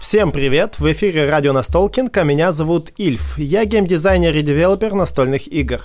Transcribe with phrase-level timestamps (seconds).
[0.00, 0.78] Всем привет!
[0.78, 3.36] В эфире радио Настолкинг, а меня зовут Ильф.
[3.36, 5.82] Я геймдизайнер и девелопер настольных игр.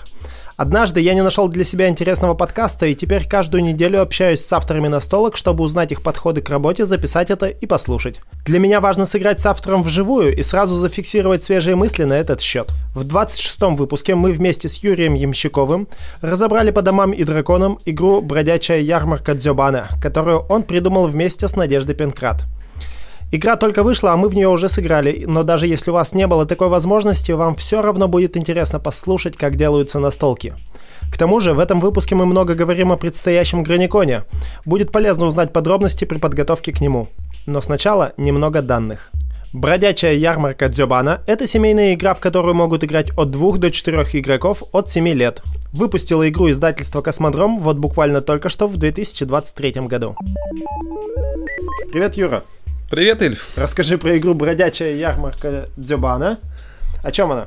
[0.56, 4.86] Однажды я не нашел для себя интересного подкаста и теперь каждую неделю общаюсь с авторами
[4.86, 8.20] настолок, чтобы узнать их подходы к работе, записать это и послушать.
[8.46, 12.72] Для меня важно сыграть с автором вживую и сразу зафиксировать свежие мысли на этот счет.
[12.94, 15.88] В 26-м выпуске мы вместе с Юрием Ямщиковым
[16.20, 21.96] разобрали по домам и драконам игру «Бродячая ярмарка Дзюбана», которую он придумал вместе с Надеждой
[21.96, 22.44] Пенкрат.
[23.34, 26.28] Игра только вышла, а мы в нее уже сыграли, но даже если у вас не
[26.28, 30.54] было такой возможности, вам все равно будет интересно послушать, как делаются настолки.
[31.12, 34.22] К тому же, в этом выпуске мы много говорим о предстоящем Граниконе.
[34.64, 37.08] Будет полезно узнать подробности при подготовке к нему.
[37.44, 39.10] Но сначала немного данных.
[39.52, 44.62] Бродячая ярмарка Дзюбана– это семейная игра, в которую могут играть от 2 до 4 игроков
[44.70, 45.42] от 7 лет.
[45.72, 50.14] Выпустила игру издательство «Космодром» вот буквально только что в 2023 году.
[51.90, 52.44] Привет, Юра!
[52.94, 53.48] Привет, Ильф.
[53.56, 56.38] Расскажи про игру «Бродячая ярмарка Дзюбана».
[57.02, 57.46] О чем она?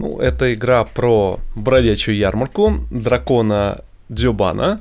[0.00, 4.80] Ну, это игра про бродячую ярмарку дракона Дзюбана.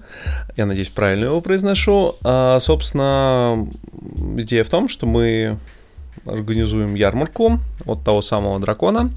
[0.57, 2.15] Я надеюсь, правильно его произношу.
[2.23, 3.67] А, собственно,
[4.37, 5.59] идея в том, что мы
[6.25, 9.11] организуем ярмарку от того самого дракона.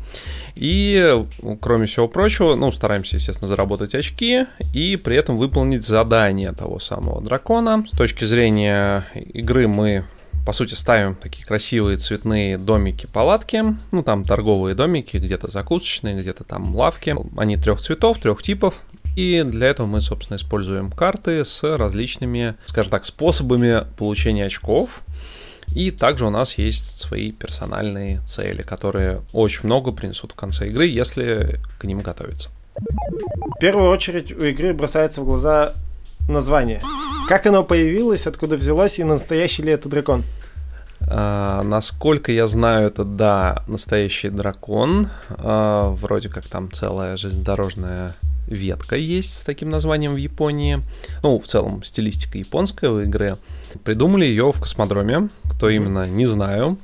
[0.54, 1.24] И,
[1.62, 7.22] кроме всего прочего, ну, стараемся, естественно, заработать очки и при этом выполнить задание того самого
[7.22, 7.86] дракона.
[7.90, 10.04] С точки зрения игры мы
[10.44, 16.44] по сути, ставим такие красивые цветные домики, палатки, ну, там торговые домики, где-то закусочные, где-то
[16.44, 17.16] там лавки.
[17.36, 18.82] Они трех цветов, трех типов,
[19.16, 25.02] и для этого мы, собственно, используем карты с различными, скажем так, способами получения очков.
[25.74, 30.86] И также у нас есть свои персональные цели, которые очень много принесут в конце игры,
[30.86, 32.50] если к ним готовиться.
[32.76, 35.74] В первую очередь у игры бросается в глаза
[36.28, 36.82] название.
[37.28, 40.24] Как оно появилось, откуда взялось и настоящий ли это дракон?
[41.08, 45.08] А, насколько я знаю, это да, настоящий дракон.
[45.30, 48.14] А, вроде как там целая железнодорожная
[48.46, 50.82] ветка есть с таким названием в Японии.
[51.22, 53.36] Ну, в целом, стилистика японская в игре.
[53.84, 55.28] Придумали ее в космодроме.
[55.44, 56.78] Кто именно, не знаю.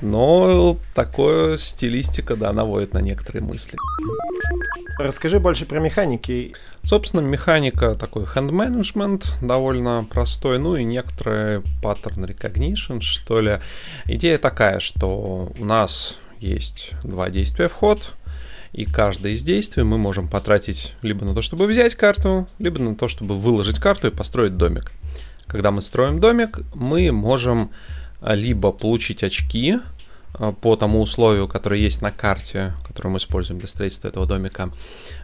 [0.00, 3.78] Но такое стилистика, да, наводит на некоторые мысли.
[4.98, 6.54] Расскажи больше про механики.
[6.84, 13.60] Собственно, механика такой hand management довольно простой, ну и некоторые pattern recognition, что ли.
[14.06, 18.14] Идея такая, что у нас есть два действия в ход,
[18.72, 22.94] и каждое из действий мы можем потратить либо на то, чтобы взять карту, либо на
[22.96, 24.90] то, чтобы выложить карту и построить домик.
[25.46, 27.70] Когда мы строим домик, мы можем
[28.22, 29.78] либо получить очки,
[30.60, 34.70] по тому условию, которое есть на карте, которую мы используем для строительства этого домика,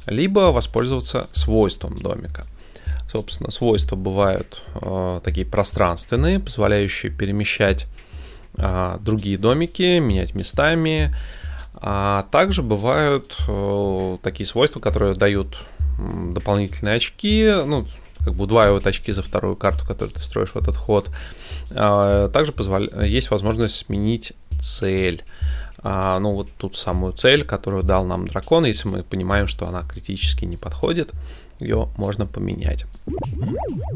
[0.07, 2.47] либо воспользоваться свойством домика.
[3.11, 7.87] Собственно, свойства бывают э, такие пространственные, позволяющие перемещать
[8.57, 11.15] э, другие домики, менять местами.
[11.75, 15.59] А также бывают э, такие свойства, которые дают
[15.99, 17.87] дополнительные очки, ну,
[18.19, 21.11] как бы удваивают очки за вторую карту, которую ты строишь в этот ход.
[21.71, 23.05] А, также позволя...
[23.05, 25.25] есть возможность сменить цель.
[25.81, 29.83] А, ну, вот тут самую цель, которую дал нам дракон, если мы понимаем, что она
[29.83, 31.13] критически не подходит,
[31.61, 32.85] ее можно поменять.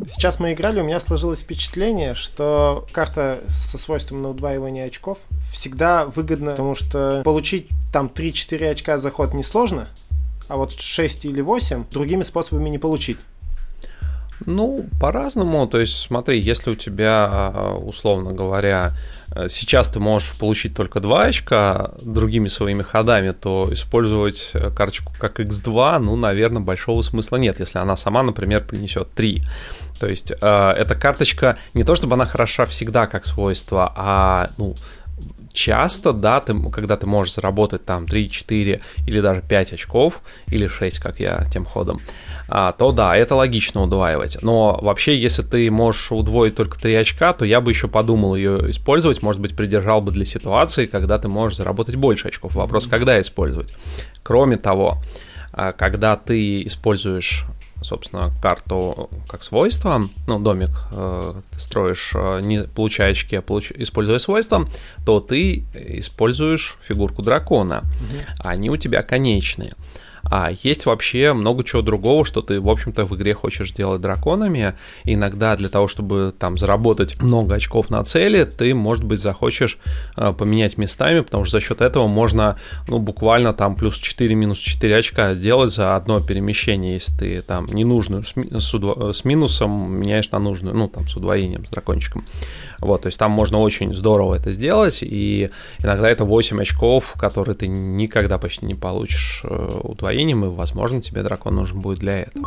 [0.08, 5.20] Сейчас мы играли, у меня сложилось впечатление, что карта со свойством на удваивание очков
[5.52, 9.88] всегда выгодна, потому что получить там 3-4 очка за ход несложно,
[10.48, 13.18] а вот 6 или 8 другими способами не получить.
[14.44, 15.68] Ну, по-разному.
[15.68, 18.92] То есть, смотри, если у тебя, условно говоря,
[19.48, 25.98] сейчас ты можешь получить только 2 очка другими своими ходами, то использовать карточку как x2,
[25.98, 29.42] ну, наверное, большого смысла нет, если она сама, например, принесет 3.
[29.98, 34.74] То есть, э, эта карточка не то чтобы она хороша всегда как свойство, а, ну,
[35.52, 40.66] часто, да, ты, когда ты можешь заработать там 3, 4 или даже 5 очков, или
[40.66, 44.38] 6, как я тем ходом, а, то да, это логично удваивать.
[44.42, 48.70] Но вообще, если ты можешь удвоить только 3 очка, то я бы еще подумал ее
[48.70, 52.54] использовать, может быть, придержал бы для ситуации, когда ты можешь заработать больше очков.
[52.54, 53.74] Вопрос, когда использовать.
[54.22, 54.98] Кроме того,
[55.52, 57.46] а, когда ты используешь
[57.82, 63.72] собственно, карту как свойство, ну, домик э, строишь, э, не получая очки, а получ...
[63.72, 64.68] используя свойства,
[65.04, 67.78] то ты используешь фигурку дракона.
[67.78, 68.48] Угу.
[68.48, 69.72] Они у тебя конечные.
[70.34, 74.74] А есть вообще много чего другого, что ты, в общем-то, в игре хочешь делать драконами.
[75.04, 79.78] Иногда для того, чтобы там заработать много очков на цели, ты, может быть, захочешь
[80.16, 82.56] э, поменять местами, потому что за счет этого можно,
[82.88, 87.66] ну, буквально там плюс 4, минус 4 очка делать за одно перемещение, если ты там
[87.66, 92.24] ненужную с, с, с минусом меняешь на нужную, ну, там, с удвоением, с дракончиком.
[92.82, 97.54] Вот, то есть там можно очень здорово это сделать, и иногда это 8 очков, которые
[97.54, 99.80] ты никогда почти не получишь э,
[100.22, 102.46] удвоением, и, возможно, тебе дракон нужен будет для этого.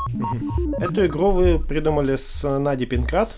[0.79, 3.35] Эту игру вы придумали с Нади Пинкрат.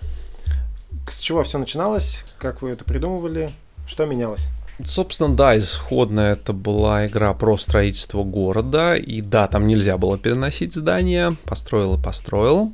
[1.10, 2.26] С чего все начиналось?
[2.38, 3.52] Как вы это придумывали?
[3.88, 4.50] Что менялось?
[4.84, 10.76] Собственно, да, исходно это была игра про строительство города, и да, там нельзя было переносить
[10.76, 12.74] здания, построил и построил.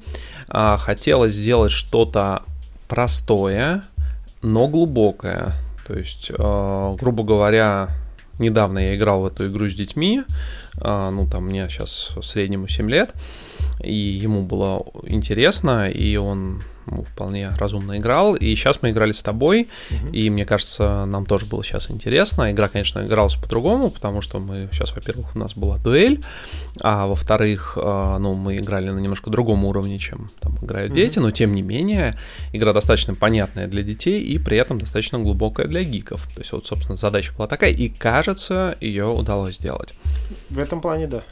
[0.49, 2.43] А, хотелось сделать что-то
[2.89, 3.83] простое,
[4.41, 5.53] но глубокое.
[5.87, 7.89] То есть, э, грубо говоря,
[8.39, 10.23] недавно я играл в эту игру с детьми,
[10.83, 13.13] ну там мне сейчас среднему 7 лет,
[13.81, 18.35] и ему было интересно, и он ну, вполне разумно играл.
[18.35, 20.09] И сейчас мы играли с тобой, угу.
[20.11, 22.51] и мне кажется, нам тоже было сейчас интересно.
[22.51, 26.21] Игра, конечно, игралась по-другому, потому что мы сейчас, во-первых, у нас была дуэль,
[26.81, 30.99] а во-вторых, э, ну, мы играли на немножко другом уровне, чем там играют угу.
[30.99, 32.17] дети, но тем не менее,
[32.51, 36.27] игра достаточно понятная для детей и при этом достаточно глубокая для гиков.
[36.33, 39.93] То есть, вот, собственно, задача была такая, и кажется, ее удалось сделать.
[40.49, 41.23] В этом плане, да.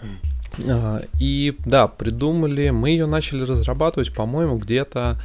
[0.68, 5.20] А, и да, придумали, мы ее начали разрабатывать, по-моему, где-то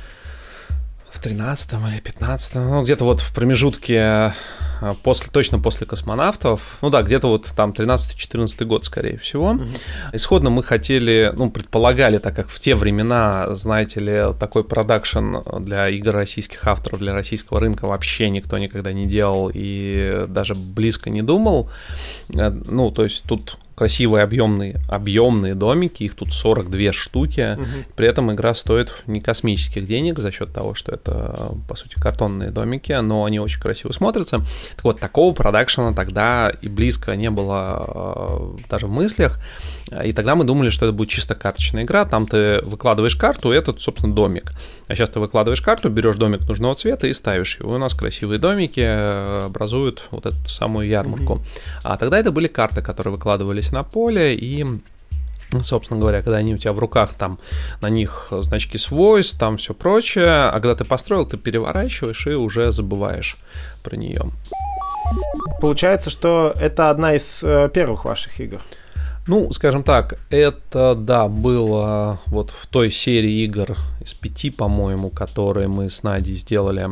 [1.11, 4.35] в 13 или 15 ну, где-то вот в промежутке
[4.81, 9.53] а, после, точно после космонавтов, ну да, где-то вот там 13-14 год, скорее всего.
[9.53, 9.65] Угу.
[10.13, 15.89] Исходно мы хотели, ну, предполагали, так как в те времена, знаете ли, такой продакшн для
[15.89, 21.23] игр российских авторов, для российского рынка вообще никто никогда не делал и даже близко не
[21.23, 21.71] думал.
[22.29, 27.67] Э, ну, то есть тут красивые объемные, объемные домики, их тут 42 штуки, угу.
[27.95, 32.51] при этом игра стоит не космических денег за счет того, что это, по сути, картонные
[32.51, 34.41] домики, но они очень красиво смотрятся.
[34.77, 39.39] Так вот, такого продакшена тогда и близко не было э, даже в мыслях,
[40.05, 43.57] и тогда мы думали, что это будет чисто карточная игра, там ты выкладываешь карту, и
[43.57, 44.53] этот, собственно, домик.
[44.89, 47.73] А сейчас ты выкладываешь карту, берешь домик нужного цвета и ставишь его.
[47.73, 51.35] И у нас красивые домики э, образуют вот эту самую ярмарку.
[51.35, 51.45] Угу.
[51.85, 54.65] А тогда это были карты, которые выкладывались выкладывались на поле, и
[55.63, 57.39] собственно говоря, когда они у тебя в руках, там
[57.81, 62.73] на них значки свойств, там все прочее, а когда ты построил, ты переворачиваешь и уже
[62.73, 63.37] забываешь
[63.83, 64.23] про нее.
[65.61, 68.61] Получается, что это одна из э, первых ваших игр.
[69.29, 75.69] Ну, скажем так, это, да, было вот в той серии игр из пяти, по-моему, которые
[75.69, 76.89] мы с Надей сделали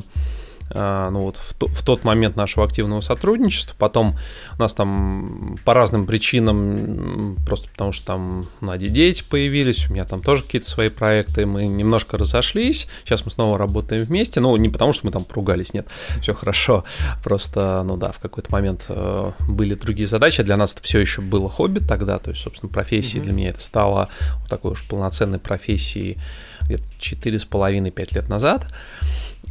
[0.71, 3.75] ну вот в, то, в тот момент нашего активного сотрудничества.
[3.79, 4.17] Потом
[4.57, 10.05] у нас там по разным причинам, просто потому что там Нади дети появились, у меня
[10.05, 12.89] там тоже какие-то свои проекты, мы немножко разошлись.
[13.05, 14.41] Сейчас мы снова работаем вместе.
[14.41, 15.87] Ну, не потому что мы там поругались, нет,
[16.21, 16.85] все хорошо.
[17.23, 20.43] Просто, ну да, в какой-то момент э, были другие задачи.
[20.43, 23.25] Для нас это все еще было хобби тогда, то есть, собственно, профессией mm-hmm.
[23.25, 24.09] для меня это стало
[24.41, 26.19] вот такой уж полноценной профессией
[26.63, 28.67] где-то 4,5-5 лет назад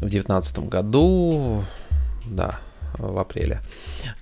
[0.03, 1.63] в девятнадцатом году,
[2.25, 2.59] да,
[2.97, 3.61] в апреле.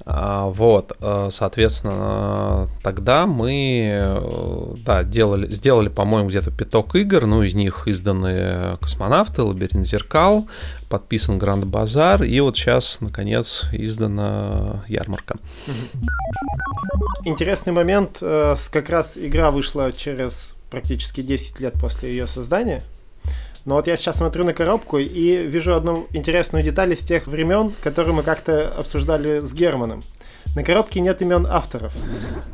[0.05, 7.43] А, вот, э, соответственно, тогда мы, э, да, делали, сделали, по-моему, где-то пяток игр, ну,
[7.43, 10.47] из них изданы «Космонавты», «Лабиринт зеркал»,
[10.89, 15.35] подписан «Гранд Базар», и вот сейчас, наконец, издана «Ярмарка».
[17.25, 22.83] Интересный момент, э, как раз игра вышла через практически 10 лет после ее создания–
[23.65, 27.71] но вот я сейчас смотрю на коробку и вижу одну интересную деталь из тех времен,
[27.83, 30.03] которые мы как-то обсуждали с Германом.
[30.55, 31.93] На коробке нет имен авторов.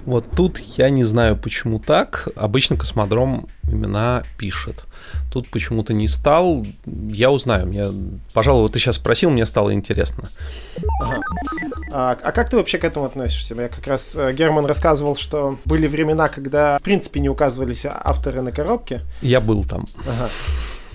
[0.05, 2.27] Вот тут я не знаю, почему так.
[2.35, 4.85] Обычно космодром имена пишет.
[5.31, 6.65] Тут почему-то не стал.
[6.85, 7.65] Я узнаю.
[7.65, 7.87] Мне,
[8.33, 10.29] пожалуй, вот ты сейчас спросил, мне стало интересно.
[11.01, 11.21] Ага.
[11.91, 13.55] А, а как ты вообще к этому относишься?
[13.55, 18.41] Я как раз э, Герман рассказывал, что были времена, когда в принципе не указывались авторы
[18.41, 19.01] на коробке.
[19.21, 19.87] Я был там.
[20.05, 20.29] Ага.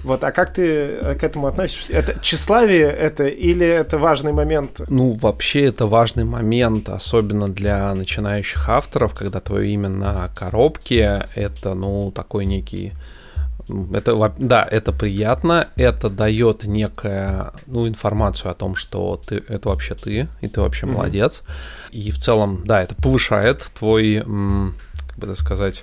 [0.04, 1.92] Вот, а как ты э, к этому относишься?
[1.92, 4.82] Это тщеславие это или это важный момент?
[4.88, 11.74] Ну, вообще это важный момент, особенно для начинающих авторов, когда твое имя на коробке, это,
[11.74, 12.92] ну, такой некий
[13.92, 19.94] это, да, это приятно, это дает некую ну, информацию о том, что ты, это вообще
[19.94, 20.92] ты, и ты вообще mm-hmm.
[20.92, 21.42] молодец.
[21.90, 25.82] И в целом, да, это повышает твой, как бы так сказать,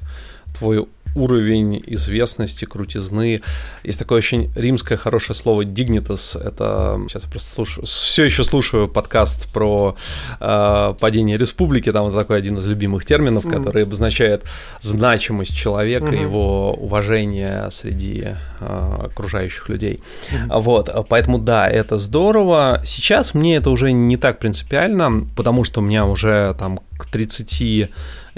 [0.57, 3.41] твой уровень известности, крутизны.
[3.83, 6.39] Есть такое очень римское хорошее слово dignitas.
[6.39, 9.95] Это сейчас я просто слушаю, все еще слушаю подкаст про
[10.39, 11.91] э, падение республики.
[11.91, 13.57] Там это такой один из любимых терминов, mm-hmm.
[13.57, 14.43] который обозначает
[14.79, 16.21] значимость человека, mm-hmm.
[16.21, 19.99] его уважение среди э, окружающих людей.
[20.31, 20.61] Mm-hmm.
[20.61, 22.81] Вот, поэтому да, это здорово.
[22.85, 27.89] Сейчас мне это уже не так принципиально, потому что у меня уже там к 30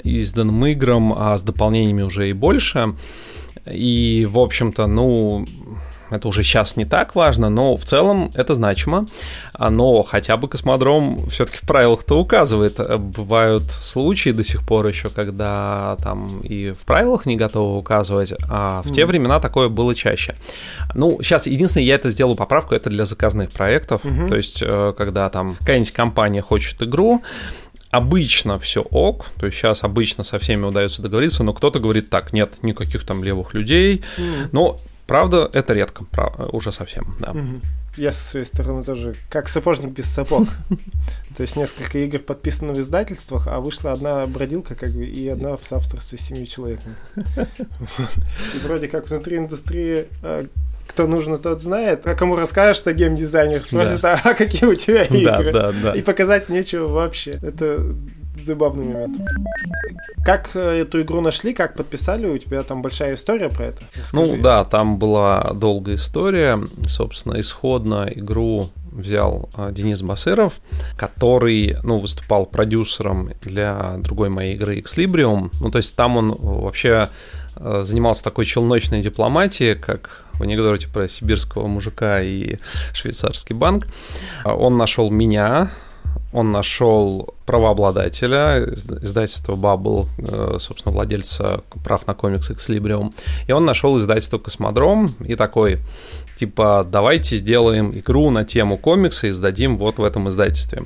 [0.04, 2.94] изданным играм, а с дополнениями уже и больше.
[3.66, 5.46] И, в общем-то, ну,
[6.12, 9.06] это уже сейчас не так важно, но в целом это значимо.
[9.58, 12.78] Но хотя бы космодром все-таки в правилах-то указывает.
[13.00, 18.82] Бывают случаи до сих пор еще, когда там и в правилах не готовы указывать, а
[18.82, 18.94] в mm.
[18.94, 20.34] те времена такое было чаще.
[20.94, 24.04] Ну, сейчас единственное, я это сделаю поправку, это для заказных проектов.
[24.04, 24.28] Mm-hmm.
[24.28, 27.22] То есть, э, когда там какая-нибудь компания хочет игру,
[27.92, 32.32] обычно все ок, то есть сейчас обычно со всеми удается договориться, но кто-то говорит так,
[32.32, 34.48] нет никаких там левых людей, mm.
[34.50, 36.04] но правда это редко,
[36.52, 37.28] уже совсем, да.
[37.28, 37.62] Mm-hmm.
[37.98, 40.48] Я со своей стороны тоже как сапожник без сапог.
[41.36, 45.58] То есть несколько игр подписано в издательствах, а вышла одна бродилка как бы и одна
[45.58, 46.94] в соавторстве с семью человеками.
[48.54, 50.46] И вроде как внутри индустрии а,
[50.92, 52.06] кто нужно, тот знает.
[52.06, 54.20] А кому расскажешь, что геймдизайнер спросит, да.
[54.22, 55.52] а какие у тебя игры?
[55.52, 55.92] Да, да, да.
[55.92, 57.38] И показать нечего вообще.
[57.42, 57.82] Это
[58.44, 59.16] забавный момент.
[60.24, 62.26] Как э, эту игру нашли, как подписали?
[62.26, 63.82] У тебя там большая история про это?
[63.98, 64.34] Расскажи.
[64.36, 66.60] Ну да, там была долгая история.
[66.86, 70.54] Собственно, исходно игру взял э, Денис Басыров,
[70.96, 75.50] который, ну, выступал продюсером для другой моей игры Xlibrium.
[75.60, 77.08] Ну, то есть там он вообще
[77.56, 82.56] Э, занимался такой челночной дипломатией, как в анекдоте про сибирского мужика и
[82.92, 83.86] швейцарский банк.
[84.44, 85.70] Он нашел меня,
[86.32, 93.14] он нашел правообладателя, издательства Bubble, э, собственно, владельца прав на комиксы Xlibrium,
[93.46, 95.78] и он нашел издательство Космодром и такой,
[96.36, 100.82] типа, давайте сделаем игру на тему комикса и сдадим вот в этом издательстве.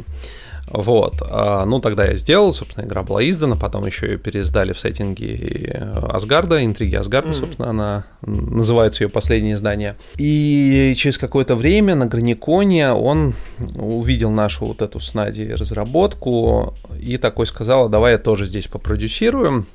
[0.69, 1.23] Вот.
[1.23, 5.93] А, ну, тогда я сделал, собственно, игра была издана, потом еще ее переиздали в сеттинге
[6.09, 7.35] Асгарда, интриги Асгарда, mm-hmm.
[7.35, 9.97] собственно, она называется ее последнее издание.
[10.17, 13.35] И через какое-то время на Граниконе он
[13.77, 18.67] увидел нашу вот эту с Надей разработку и такой сказал, «А давай я тоже здесь
[18.67, 19.67] попродюсирую.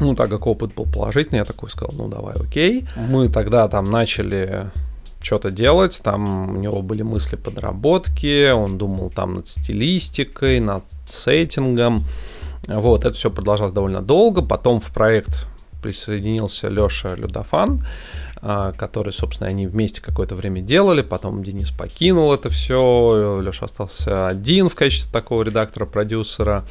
[0.00, 2.84] Ну, так как опыт был положительный, я такой сказал, ну, давай, окей.
[2.96, 4.70] Мы тогда там начали
[5.24, 12.04] что-то делать, там у него были мысли подработки, он думал там над стилистикой, над сеттингом.
[12.66, 14.42] Вот, это все продолжалось довольно долго.
[14.42, 15.46] Потом в проект
[15.82, 17.84] присоединился Лёша Людофан,
[18.76, 24.68] который, собственно, они вместе какое-то время делали, потом Денис покинул это все, Леша остался один
[24.68, 26.64] в качестве такого редактора-продюсера,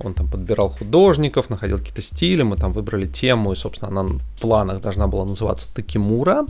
[0.00, 4.40] он там подбирал художников, находил какие-то стили, мы там выбрали тему, и, собственно, она в
[4.40, 6.46] планах должна была называться Такимура,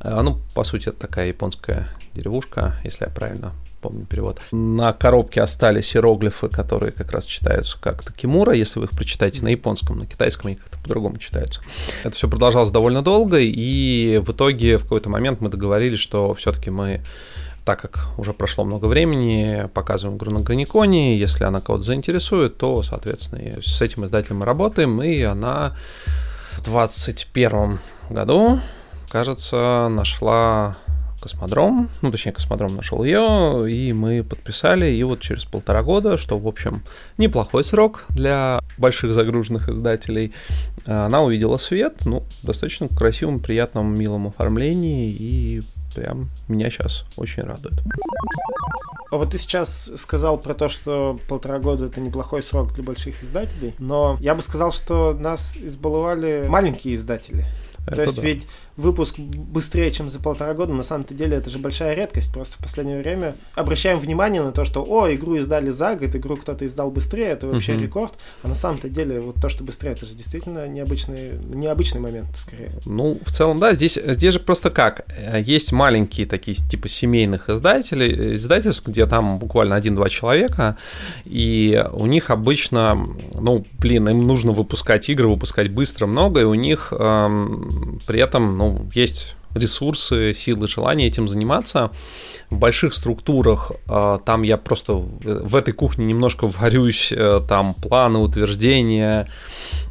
[0.00, 4.40] а, ну, по сути, это такая японская деревушка, если я правильно помню перевод.
[4.52, 9.48] На коробке остались иероглифы, которые как раз читаются как Такимура, если вы их прочитаете на
[9.48, 11.60] японском, на китайском они как-то по-другому читаются.
[12.04, 16.70] Это все продолжалось довольно долго, и в итоге в какой-то момент мы договорились, что все-таки
[16.70, 17.02] мы
[17.64, 22.82] так как уже прошло много времени, показываем игру на Граниконе, если она кого-то заинтересует, то,
[22.82, 25.76] соответственно, с этим издателем мы работаем, и она
[26.56, 27.78] в 2021
[28.10, 28.60] году
[29.08, 30.76] кажется, нашла
[31.22, 36.38] космодром, ну, точнее, космодром нашел ее, и мы подписали, и вот через полтора года, что,
[36.38, 36.82] в общем,
[37.16, 40.34] неплохой срок для больших загруженных издателей,
[40.84, 45.62] она увидела свет, ну, достаточно красивом, приятном, милом оформлении, и
[45.94, 47.74] прям меня сейчас очень радует.
[49.10, 53.22] А вот ты сейчас сказал про то, что полтора года это неплохой срок для больших
[53.22, 57.44] издателей, но я бы сказал, что нас избаловали маленькие издатели.
[57.86, 58.22] Это То есть да.
[58.22, 62.32] ведь выпуск быстрее, чем за полтора года, на самом-то деле это же большая редкость.
[62.32, 66.36] Просто в последнее время обращаем внимание на то, что, о, игру издали за год, игру
[66.36, 67.82] кто-то издал быстрее, это вообще uh-huh.
[67.82, 68.12] рекорд.
[68.42, 72.72] А на самом-то деле вот то, что быстрее, это же действительно необычный, необычный момент, скорее.
[72.84, 75.04] Ну, в целом, да, здесь, здесь же просто как.
[75.38, 80.76] Есть маленькие такие типа семейных издателей, издательств, где там буквально один-два человека,
[81.24, 86.54] и у них обычно, ну, блин, им нужно выпускать игры, выпускать быстро много, и у
[86.54, 91.90] них эм, при этом, ну, есть ресурсы, силы, желание этим заниматься.
[92.50, 98.18] В больших структурах э, там я просто в этой кухне немножко варюсь, э, там планы,
[98.18, 99.28] утверждения,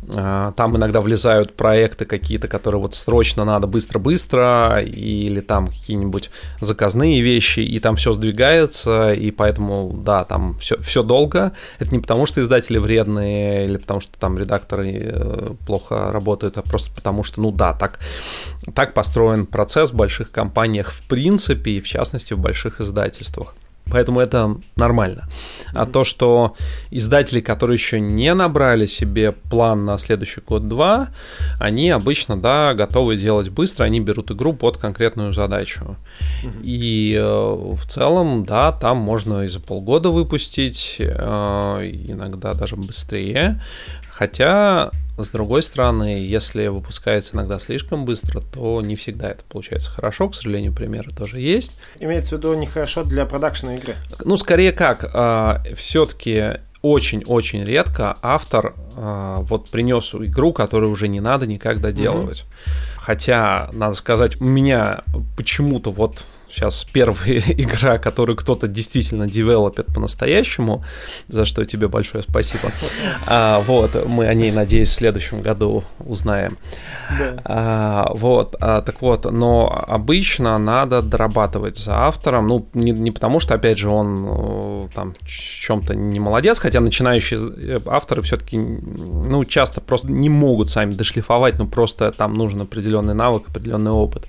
[0.03, 7.21] э, там иногда влезают проекты какие-то, которые вот срочно надо быстро-быстро, или там какие-нибудь заказные
[7.21, 11.53] вещи, и там все сдвигается, и поэтому, да, там все, все долго.
[11.79, 16.91] Это не потому, что издатели вредные, или потому, что там редакторы плохо работают, а просто
[16.93, 17.99] потому, что, ну да, так,
[18.75, 23.55] так построен процесс в больших компаниях в принципе, и в частности в больших издательствах.
[23.91, 25.27] Поэтому это нормально.
[25.73, 26.55] А то, что
[26.91, 31.09] издатели, которые еще не набрали себе план на следующий год-два,
[31.59, 35.97] они обычно, да, готовы делать быстро, они берут игру под конкретную задачу.
[36.63, 43.61] И э, в целом, да, там можно и за полгода выпустить, э, иногда даже быстрее.
[44.21, 50.29] Хотя, с другой стороны, если выпускается иногда слишком быстро, то не всегда это получается хорошо.
[50.29, 51.75] К сожалению, примеры тоже есть.
[51.99, 53.95] Имеется в виду нехорошо для продакшена игры?
[54.23, 61.19] Ну, скорее как, а, все-таки очень-очень редко автор а, вот принес игру, которую уже не
[61.19, 62.41] надо никак доделывать.
[62.41, 62.75] Угу.
[62.97, 65.01] Хотя, надо сказать, у меня
[65.35, 70.83] почему-то вот сейчас первая игра, которую кто-то действительно девелопит по-настоящему,
[71.27, 72.71] за что тебе большое спасибо.
[73.27, 76.57] А, вот, мы о ней, надеюсь, в следующем году узнаем.
[77.17, 77.41] Да.
[77.45, 83.39] А, вот, а, так вот, но обычно надо дорабатывать за автором, ну, не, не потому
[83.39, 88.57] что, опять же, он э, там в чем-то не молодец, хотя начинающие э, авторы все-таки,
[88.57, 94.27] ну, часто просто не могут сами дошлифовать, но просто там нужен определенный навык, определенный опыт.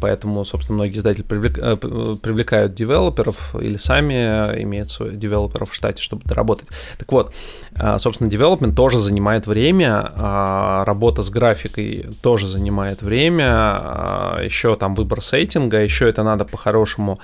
[0.00, 4.14] Поэтому, собственно, многие издатели привлекают привлекают девелоперов или сами
[4.62, 6.68] имеют девелоперов в штате, чтобы доработать.
[6.98, 7.32] Так вот,
[7.76, 14.76] э, собственно, девелопмент тоже занимает время, а работа с графикой тоже занимает время, а еще
[14.76, 17.20] там выбор сеттинга, еще это надо по-хорошему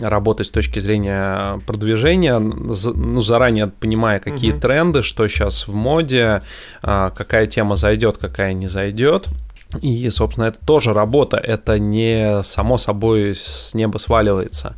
[0.00, 4.60] работать с точки зрения продвижения, ну, заранее понимая, какие угу.
[4.60, 6.42] тренды, что сейчас в моде,
[6.82, 9.26] а, какая тема зайдет, какая не зайдет.
[9.82, 14.76] И, собственно, это тоже работа, это не само собой с неба сваливается.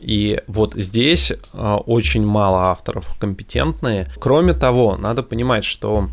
[0.00, 4.08] И вот здесь э, очень мало авторов компетентные.
[4.18, 6.08] Кроме того, надо понимать, что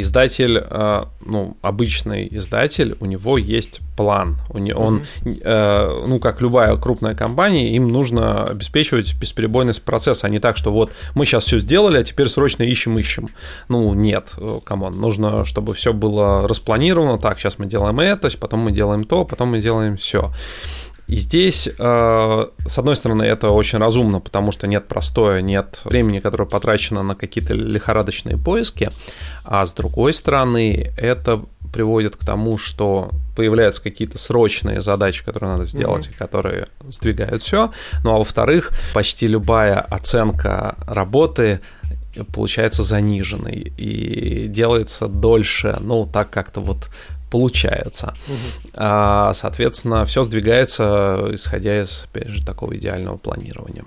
[0.00, 4.36] издатель, э, ну, обычный издатель, у него есть план.
[4.50, 6.06] Он, mm-hmm.
[6.06, 10.92] ну, как любая крупная компания, им нужно обеспечивать бесперебойность процесса, а не так, что вот
[11.14, 13.28] мы сейчас все сделали, а теперь срочно ищем-ищем.
[13.68, 14.34] Ну, нет,
[14.64, 19.04] come on, нужно, чтобы все было распланировано, так, сейчас мы делаем это, потом мы делаем
[19.04, 20.32] то, потом мы делаем все.
[21.12, 26.20] И здесь, э, с одной стороны, это очень разумно, потому что нет простоя, нет времени,
[26.20, 28.90] которое потрачено на какие-то лихорадочные поиски,
[29.44, 35.66] а с другой стороны, это приводит к тому, что появляются какие-то срочные задачи, которые надо
[35.66, 36.16] сделать, mm-hmm.
[36.16, 37.72] которые сдвигают все.
[38.04, 41.60] Ну а во-вторых, почти любая оценка работы
[42.34, 46.88] получается заниженной и делается дольше, ну так как-то вот
[47.32, 48.14] получается.
[48.28, 48.72] Угу.
[48.74, 53.84] А, соответственно, все сдвигается, исходя из, опять же, такого идеального планирования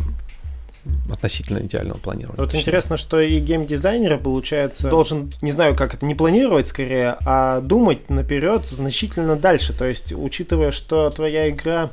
[1.11, 2.39] относительно идеального планирования.
[2.39, 7.59] Вот интересно, что и геймдизайнер, получается, должен, не знаю, как это, не планировать скорее, а
[7.61, 9.73] думать наперед значительно дальше.
[9.73, 11.89] То есть, учитывая, что твоя игра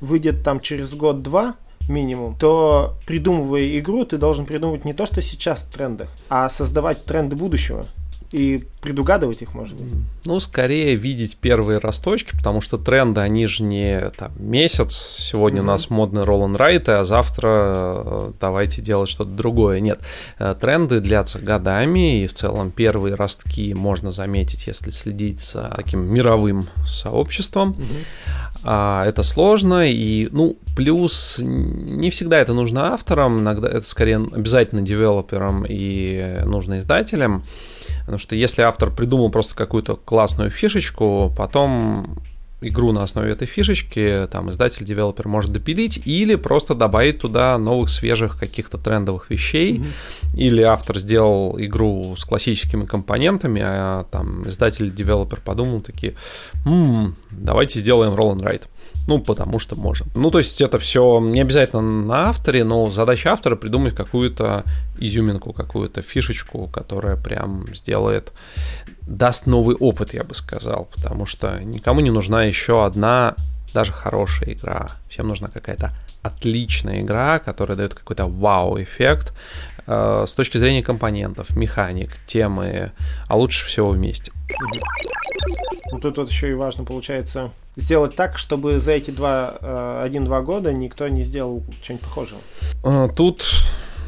[0.00, 1.54] выйдет там через год-два,
[1.86, 7.04] минимум, то придумывая игру, ты должен придумывать не то, что сейчас в трендах, а создавать
[7.04, 7.86] тренды будущего
[8.34, 9.86] и предугадывать их, может быть?
[10.24, 15.64] Ну, скорее видеть первые росточки, потому что тренды, они же не там, месяц, сегодня mm-hmm.
[15.64, 19.78] у нас модный Ролан Райт, а завтра э, давайте делать что-то другое.
[19.78, 20.00] Нет,
[20.40, 26.04] э, тренды длятся годами, и в целом первые ростки можно заметить, если следить за таким
[26.04, 27.76] мировым сообществом.
[27.78, 29.04] Mm-hmm.
[29.06, 35.64] Это сложно, и, ну, плюс не всегда это нужно авторам, иногда это скорее обязательно девелоперам
[35.68, 37.44] и нужно издателям.
[38.04, 42.18] Потому что если автор придумал просто какую-то классную фишечку, потом
[42.60, 47.90] игру на основе этой фишечки, там издатель, девелопер может допилить или просто добавить туда новых
[47.90, 50.36] свежих каких-то трендовых вещей, mm-hmm.
[50.36, 56.14] или автор сделал игру с классическими компонентами, а там издатель, девелопер подумал такие,
[56.64, 58.62] м-м, давайте сделаем roll and write.
[59.06, 60.06] Ну, потому что можем.
[60.14, 64.64] Ну, то есть это все не обязательно на авторе, но задача автора придумать какую-то
[64.98, 68.32] изюминку, какую-то фишечку, которая прям сделает,
[69.02, 73.34] даст новый опыт, я бы сказал, потому что никому не нужна еще одна
[73.74, 74.88] даже хорошая игра.
[75.08, 79.34] Всем нужна какая-то отличная игра, которая дает какой-то вау-эффект
[79.86, 82.92] э, с точки зрения компонентов, механик, темы,
[83.28, 84.32] а лучше всего вместе.
[85.92, 90.42] Ну, тут вот еще и важно, получается, сделать так, чтобы за эти два, э, один-два
[90.42, 92.40] года никто не сделал что-нибудь похожего.
[92.82, 93.44] А, тут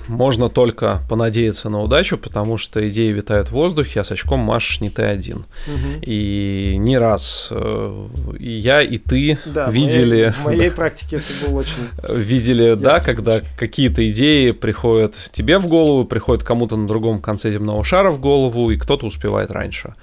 [0.09, 4.81] можно только понадеяться на удачу, потому что идеи витают в воздухе, а с очком машешь
[4.81, 5.47] не ты один.
[5.67, 6.03] Угу.
[6.03, 8.07] И не раз э,
[8.39, 10.31] и я, и ты да, видели...
[10.31, 11.89] В моей, в моей практике это был очень...
[12.09, 17.85] Видели, да, когда какие-то идеи приходят тебе в голову, приходят кому-то на другом конце земного
[17.85, 19.95] шара в голову, и кто-то успевает раньше.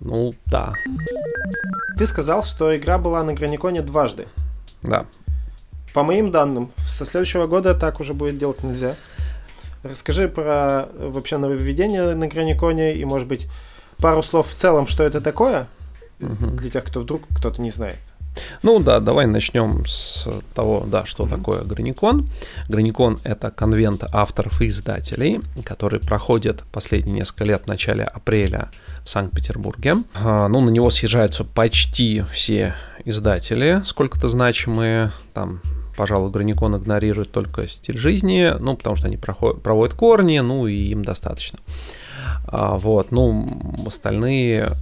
[0.00, 0.74] Ну, да.
[1.98, 4.26] Ты сказал, что игра была на Граниконе дважды.
[4.82, 5.06] Да.
[5.92, 8.96] По моим данным, со следующего года так уже будет делать нельзя.
[9.82, 13.48] Расскажи про вообще нововведение на Граниконе и, может быть,
[13.98, 15.68] пару слов в целом, что это такое,
[16.20, 16.46] угу.
[16.46, 17.98] для тех, кто вдруг кто-то не знает.
[18.62, 21.28] Ну да, давай начнем с того, да, что mm-hmm.
[21.28, 22.28] такое Граникон.
[22.68, 28.70] Граникон— это конвент авторов и издателей, который проходит последние несколько лет в начале апреля
[29.04, 29.96] в Санкт-Петербурге.
[30.14, 35.60] А, ну, на него съезжаются почти все издатели, сколько-то значимые, там
[35.96, 40.74] пожалуй, Граникон игнорирует только стиль жизни, ну, потому что они проходят, проводят корни, ну, и
[40.74, 41.58] им достаточно.
[42.46, 44.72] А, вот, ну, остальные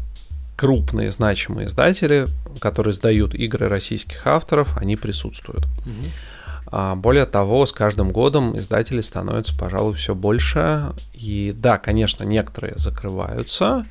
[0.57, 5.65] крупные значимые издатели, которые издают игры российских авторов, они присутствуют.
[5.65, 6.97] Угу.
[6.97, 10.93] Более того, с каждым годом издатели становятся, пожалуй, все больше.
[11.13, 13.85] И да, конечно, некоторые закрываются,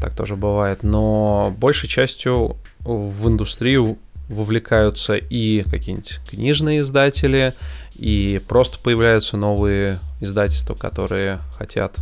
[0.00, 7.54] так тоже бывает, но большей частью в индустрию вовлекаются и какие-нибудь книжные издатели,
[7.94, 11.96] и просто появляются новые издательства, которые хотят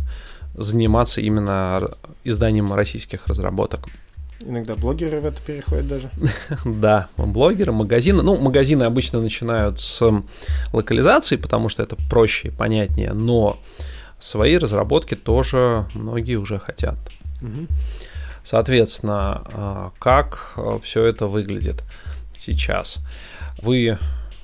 [0.53, 1.89] заниматься именно
[2.23, 3.87] изданием российских разработок.
[4.39, 6.09] Иногда блогеры в это переходят даже.
[6.65, 8.21] да, блогеры, магазины.
[8.21, 10.03] Ну, магазины обычно начинают с
[10.73, 13.59] локализации, потому что это проще и понятнее, но
[14.19, 16.97] свои разработки тоже многие уже хотят.
[18.43, 21.83] Соответственно, а, как а, все это выглядит?
[22.37, 22.99] сейчас.
[23.61, 23.97] Вы,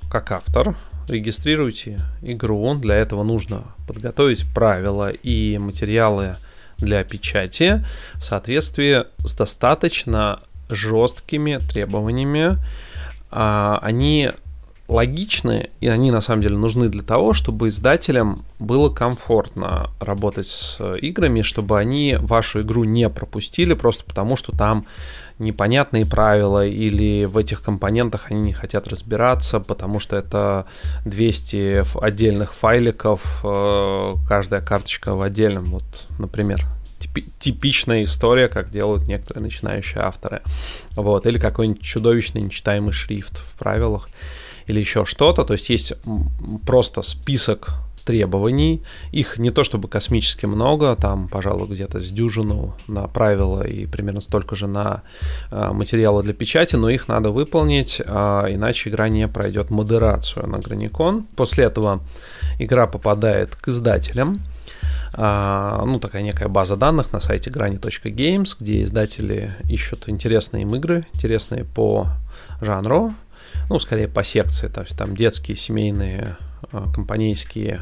[0.09, 0.75] как автор,
[1.07, 2.73] регистрируете игру.
[2.75, 6.37] Для этого нужно подготовить правила и материалы
[6.83, 7.83] для печати
[8.15, 12.57] в соответствии с достаточно жесткими требованиями.
[13.31, 14.31] А, они
[14.93, 20.79] логичны, и они на самом деле нужны для того, чтобы издателям было комфортно работать с
[20.97, 24.85] играми, чтобы они вашу игру не пропустили просто потому, что там
[25.39, 30.65] непонятные правила или в этих компонентах они не хотят разбираться, потому что это
[31.05, 36.63] 200 отдельных файликов, э, каждая карточка в отдельном, вот, например,
[37.39, 40.41] типичная история, как делают некоторые начинающие авторы.
[40.91, 44.09] Вот, или какой-нибудь чудовищный нечитаемый шрифт в правилах,
[44.67, 45.43] или еще что-то.
[45.43, 45.93] То есть есть
[46.65, 47.73] просто список
[48.05, 48.81] требований.
[49.11, 54.21] Их не то чтобы космически много, там, пожалуй, где-то с дюжину на правила и примерно
[54.21, 55.01] столько же на
[55.51, 60.59] э, материалы для печати, но их надо выполнить, э, иначе игра не пройдет модерацию на
[60.59, 61.23] Граникон.
[61.35, 62.01] После этого
[62.59, 64.39] игра попадает к издателям.
[65.15, 71.05] Uh, ну, такая некая база данных на сайте grani.games, где издатели ищут интересные им игры,
[71.13, 72.07] интересные по
[72.61, 73.13] жанру,
[73.69, 76.37] ну, скорее по секции, то есть там детские, семейные,
[76.71, 77.81] Э, компанейские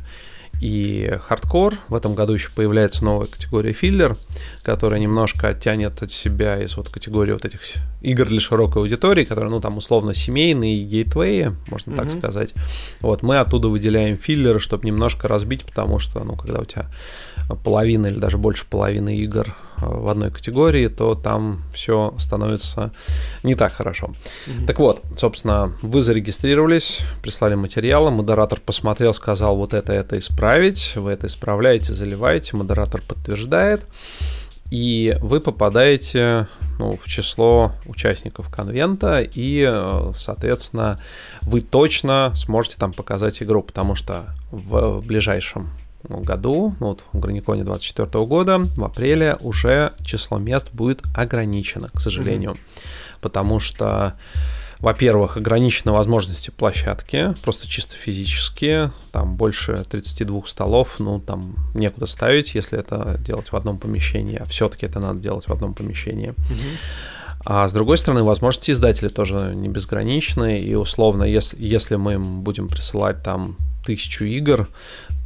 [0.59, 1.75] и хардкор.
[1.87, 4.17] В этом году еще появляется новая категория filler,
[4.63, 7.61] которая немножко оттянет от себя из вот категории вот этих
[8.01, 11.95] игр для широкой аудитории, которые, ну, там, условно, семейные gateway и, можно mm-hmm.
[11.95, 12.53] так сказать.
[12.99, 16.85] Вот, мы оттуда выделяем filler ы, чтобы немножко разбить, потому что, ну, когда у тебя
[17.63, 22.91] половина или даже больше половины игр в одной категории, то там все становится
[23.43, 24.11] не так хорошо.
[24.47, 24.65] Mm-hmm.
[24.67, 31.11] Так вот, собственно, вы зарегистрировались, прислали материалы, модератор посмотрел, сказал вот это, это исправить, вы
[31.11, 33.85] это исправляете, заливаете, модератор подтверждает,
[34.69, 36.47] и вы попадаете
[36.79, 40.99] ну, в число участников конвента, и, э, соответственно,
[41.41, 45.69] вы точно сможете там показать игру, потому что в ближайшем
[46.07, 51.99] году, ну вот в Граниконе 24 года, в апреле уже число мест будет ограничено, к
[51.99, 52.51] сожалению.
[52.51, 53.19] Mm-hmm.
[53.21, 54.13] Потому что,
[54.79, 62.55] во-первых, ограничены возможности площадки, просто чисто физически, там больше 32 столов, ну там некуда ставить,
[62.55, 66.29] если это делать в одном помещении, а все-таки это надо делать в одном помещении.
[66.29, 66.77] Mm-hmm.
[67.43, 72.41] А с другой стороны, возможности издателей тоже не безграничны, и условно, если, если мы им
[72.41, 74.67] будем присылать там тысячу игр,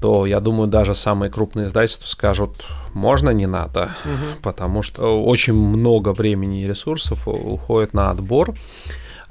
[0.01, 4.41] то я думаю, даже самые крупные издательства скажут, можно, не надо, угу.
[4.41, 8.53] потому что очень много времени и ресурсов уходит на отбор.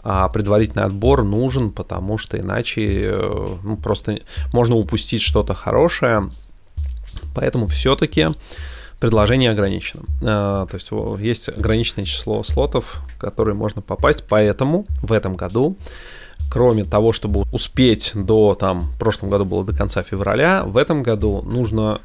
[0.06, 4.20] А предварительный отбор нужен, потому что иначе э, ну, просто
[4.52, 6.30] можно упустить что-то хорошее.
[7.34, 8.28] Поэтому все-таки
[9.00, 10.02] предложение ограничено.
[10.20, 15.76] То есть есть ограниченное число слотов, в которые можно попасть, поэтому в этом году
[16.55, 21.03] кроме того, чтобы успеть до, там, в прошлом году было до конца февраля, в этом
[21.03, 22.01] году нужно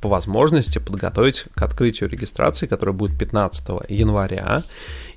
[0.00, 4.62] по возможности подготовить к открытию регистрации, которая будет 15 января.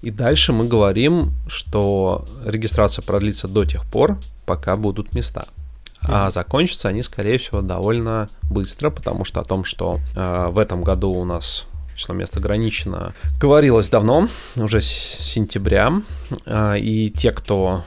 [0.01, 5.45] И дальше мы говорим, что регистрация продлится до тех пор, пока будут места.
[6.01, 10.83] А закончатся они, скорее всего, довольно быстро, потому что о том, что э, в этом
[10.83, 14.27] году у нас число мест ограничено, говорилось давно,
[14.57, 15.93] уже с сентября.
[16.45, 17.85] Э, и те, кто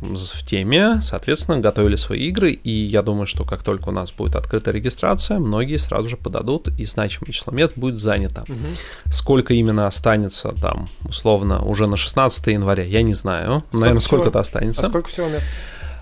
[0.00, 4.36] в теме, соответственно, готовили свои игры, и я думаю, что как только у нас будет
[4.36, 8.44] открыта регистрация, многие сразу же подадут, и значимое число мест будет занято.
[8.48, 9.12] Угу.
[9.12, 13.60] Сколько именно останется там, условно, уже на 16 января, я не знаю.
[13.68, 14.08] Сколько Наверное, всего?
[14.08, 14.82] сколько это останется.
[14.82, 15.46] А сколько всего мест?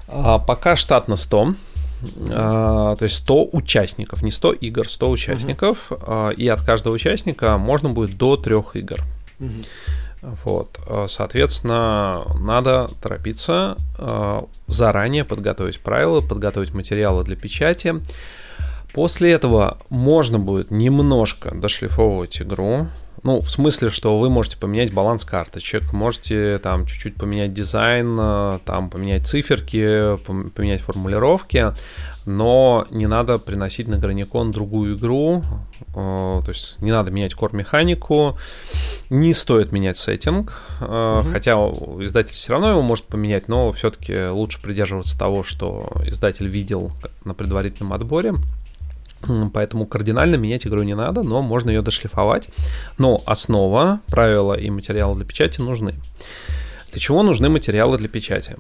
[0.09, 1.55] А, пока штатно 100.
[2.31, 6.31] А, то есть 100 участников, не 100 игр, 100 участников, угу.
[6.31, 9.03] и от каждого участника можно будет до трех игр.
[9.39, 9.49] Угу.
[10.23, 17.95] Вот, э, соответственно, надо торопиться, э, заранее подготовить правила, подготовить материалы для печати.
[18.93, 22.89] После этого можно будет немножко дошлифовывать игру.
[23.23, 28.59] Ну, в смысле, что вы можете поменять баланс карточек, можете там чуть-чуть поменять дизайн, э,
[28.65, 30.17] там поменять циферки,
[30.55, 31.75] поменять формулировки,
[32.25, 35.43] но не надо приносить на Граникон другую игру,
[35.95, 38.39] то есть не надо менять кор-механику,
[39.09, 41.25] не стоит менять сеттинг, угу.
[41.33, 46.93] хотя издатель все равно его может поменять, но все-таки лучше придерживаться того, что издатель видел
[47.25, 48.35] на предварительном отборе.
[49.53, 52.49] Поэтому кардинально менять игру не надо, но можно ее дошлифовать.
[52.99, 55.95] Но основа, правила и материалы для печати нужны.
[56.93, 58.57] Для чего нужны материалы для печати?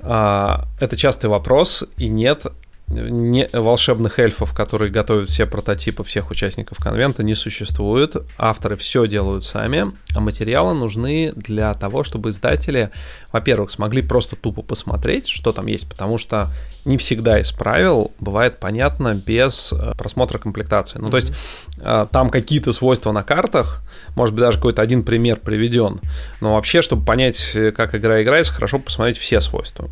[0.00, 2.46] А, это частый вопрос, и нет
[2.90, 8.16] не, волшебных эльфов, которые готовят все прототипы всех участников конвента, не существует.
[8.38, 12.90] Авторы все делают сами, а материалы нужны для того, чтобы издатели,
[13.32, 16.50] во-первых, смогли просто тупо посмотреть, что там есть, потому что
[16.84, 20.98] не всегда из правил бывает понятно без э, просмотра комплектации.
[20.98, 21.10] Ну, mm-hmm.
[21.10, 21.32] то есть
[21.78, 23.82] э, там какие-то свойства на картах,
[24.14, 26.00] может быть, даже какой-то один пример приведен,
[26.40, 29.90] но вообще, чтобы понять, э, как игра играется, хорошо посмотреть все свойства.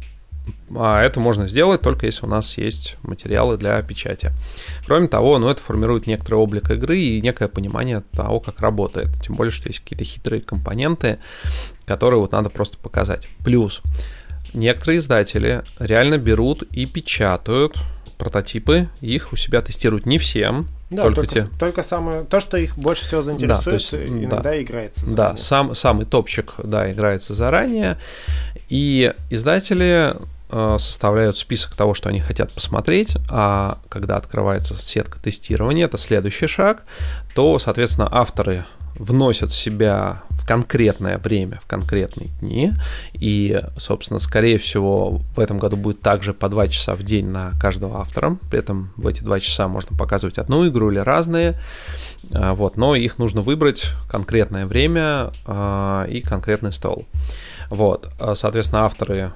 [0.75, 4.33] А это можно сделать только если у нас есть материалы для печати.
[4.85, 9.09] Кроме того, ну, это формирует некоторый облик игры и некое понимание того, как работает.
[9.23, 11.19] Тем более, что есть какие-то хитрые компоненты,
[11.85, 13.29] которые вот надо просто показать.
[13.45, 13.81] Плюс,
[14.55, 17.79] некоторые издатели реально берут и печатают
[18.19, 21.47] прототипы, их у себя тестируют не всем, да, только, только, те.
[21.59, 25.31] только самое, то, что их больше всего заинтересует, да, есть, иногда да, играется заранее.
[25.33, 27.99] Да, сам, самый топчик, да, играется заранее,
[28.69, 30.17] и издатели
[30.51, 36.83] составляют список того, что они хотят посмотреть, а когда открывается сетка тестирования, это следующий шаг,
[37.35, 38.65] то, соответственно, авторы
[38.99, 42.73] вносят себя в конкретное время, в конкретные дни,
[43.13, 47.53] и, собственно, скорее всего, в этом году будет также по 2 часа в день на
[47.61, 51.59] каждого автора, при этом в эти 2 часа можно показывать одну игру или разные,
[52.31, 57.07] э, вот, но их нужно выбрать конкретное время э, и конкретный стол.
[57.69, 59.33] Вот, соответственно, авторы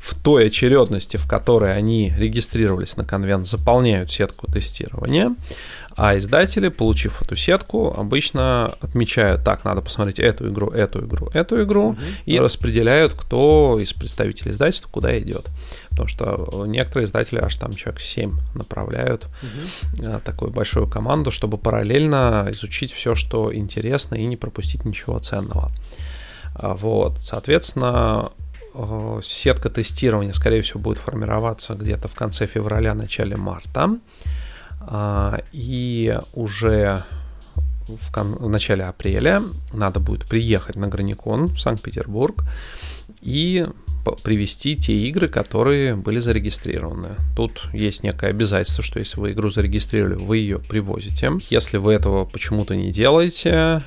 [0.00, 5.34] в той очередности, в которой они регистрировались на конвент, заполняют сетку тестирования,
[5.98, 11.60] а издатели, получив эту сетку, обычно отмечают, так, надо посмотреть эту игру, эту игру, эту
[11.64, 11.98] игру, угу.
[12.24, 15.48] и распределяют, кто из представителей издательства куда идет.
[15.90, 20.20] Потому что некоторые издатели аж там человек 7 направляют угу.
[20.24, 25.72] такую большую команду, чтобы параллельно изучить все, что интересно, и не пропустить ничего ценного.
[26.54, 28.30] А, вот, соответственно,
[29.22, 33.96] сетка тестирования, скорее всего, будет формироваться где-то в конце февраля, начале марта.
[34.80, 37.02] А, и уже
[37.88, 42.44] в, кон- в начале апреля надо будет приехать на Граникон в Санкт-Петербург
[43.20, 43.66] и
[44.22, 47.16] привести те игры, которые были зарегистрированы.
[47.36, 51.32] Тут есть некое обязательство, что если вы игру зарегистрировали, вы ее привозите.
[51.50, 53.82] Если вы этого почему-то не делаете,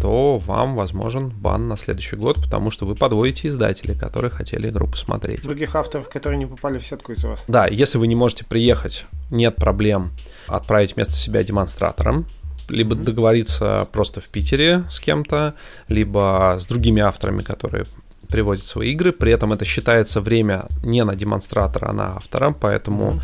[0.00, 4.86] то вам возможен бан на следующий год, потому что вы подводите издателей, которые хотели игру
[4.86, 5.42] посмотреть.
[5.42, 7.44] Других авторов, которые не попали в сетку из вас.
[7.48, 10.10] Да, если вы не можете приехать, нет проблем
[10.46, 12.26] отправить вместо себя демонстратором,
[12.68, 13.04] либо mm-hmm.
[13.04, 15.54] договориться просто в Питере с кем-то,
[15.88, 17.86] либо с другими авторами, которые
[18.28, 19.12] привозят свои игры.
[19.12, 23.20] При этом это считается время не на демонстратора, а на автора, поэтому mm-hmm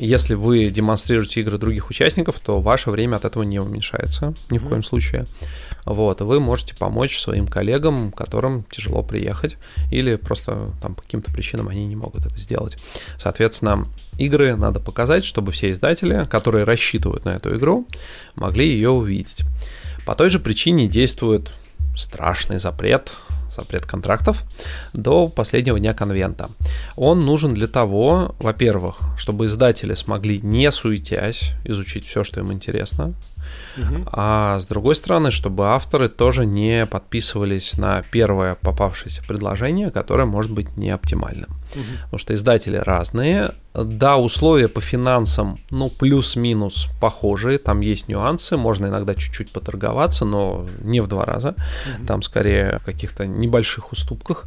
[0.00, 4.68] Если вы демонстрируете игры других участников, то ваше время от этого не уменьшается ни в
[4.68, 5.26] коем случае.
[5.84, 9.56] Вот, вы можете помочь своим коллегам, которым тяжело приехать,
[9.90, 12.78] или просто там по каким-то причинам они не могут это сделать.
[13.18, 17.84] Соответственно, игры надо показать, чтобы все издатели, которые рассчитывают на эту игру,
[18.36, 19.42] могли ее увидеть.
[20.06, 21.52] По той же причине действует
[21.96, 23.16] страшный запрет
[23.50, 24.44] запрет контрактов,
[24.92, 26.50] до последнего дня конвента.
[26.96, 33.14] Он нужен для того, во-первых, чтобы издатели смогли, не суетясь, изучить все, что им интересно,
[34.12, 40.52] а с другой стороны, чтобы авторы тоже не подписывались на первое попавшееся предложение, которое может
[40.52, 41.48] быть не оптимальным.
[41.74, 41.82] Угу.
[42.04, 43.52] Потому что издатели разные.
[43.74, 50.66] Да, условия по финансам, ну, плюс-минус похожие, там есть нюансы, можно иногда чуть-чуть поторговаться, но
[50.82, 52.06] не в два раза, угу.
[52.06, 54.46] там скорее в каких-то небольших уступках.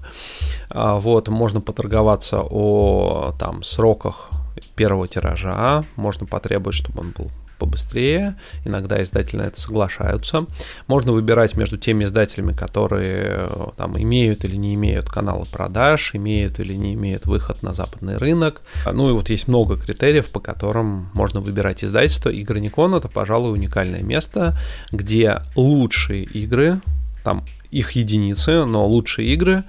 [0.69, 4.31] А, вот, можно поторговаться о там сроках
[4.75, 8.35] первого тиража, можно потребовать, чтобы он был побыстрее.
[8.65, 10.47] Иногда издатели на это соглашаются.
[10.87, 16.59] Можно выбирать между теми издателями, которые э, там имеют или не имеют каналы продаж, имеют
[16.59, 18.63] или не имеют выход на западный рынок.
[18.91, 22.29] Ну и вот есть много критериев, по которым можно выбирать издательство.
[22.29, 24.57] Игроникон— это, пожалуй, уникальное место,
[24.91, 26.81] где лучшие игры,
[27.23, 29.63] там их единицы, но лучшие игры,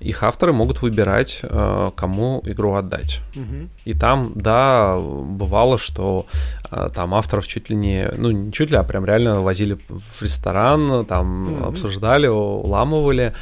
[0.00, 3.20] их авторы могут выбирать, э, кому игру отдать.
[3.34, 3.68] Угу.
[3.84, 6.26] И там, да, бывало, что
[6.70, 10.22] э, там авторов чуть ли не, ну не чуть ли, а прям реально возили в
[10.22, 11.68] ресторан, там угу.
[11.68, 13.32] обсуждали, уламывали.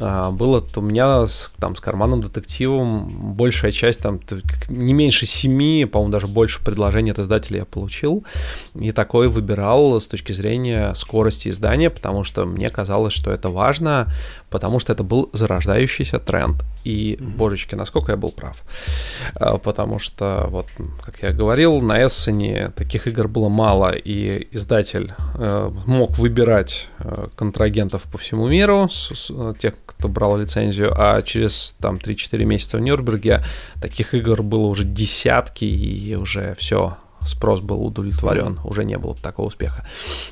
[0.00, 4.20] А, было у меня с, там с карманным детективом большая часть, там
[4.68, 8.24] не меньше семи, по-моему, даже больше предложений от издателя я получил.
[8.74, 14.06] И такой выбирал с точки зрения скорости издания, потому что мне казалось, что это важно,
[14.54, 16.62] потому что это был зарождающийся тренд.
[16.84, 17.36] И, mm-hmm.
[17.36, 18.62] божечки, насколько я был прав.
[19.34, 20.66] А, потому что, вот,
[21.04, 27.26] как я говорил, на Эссене таких игр было мало, и издатель э, мог выбирать э,
[27.34, 28.88] контрагентов по всему миру,
[29.58, 33.42] тех, кто брал лицензию, а через там 3-4 месяца в Нюрнберге
[33.82, 39.48] таких игр было уже десятки, и уже все, спрос был удовлетворен, уже не было такого
[39.48, 39.86] успеха.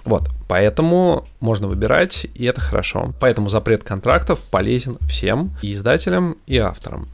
[0.05, 3.15] Вот, поэтому можно выбирать, и это хорошо.
[3.21, 7.09] Поэтому запрет контрактов полезен всем, и издателям, и авторам.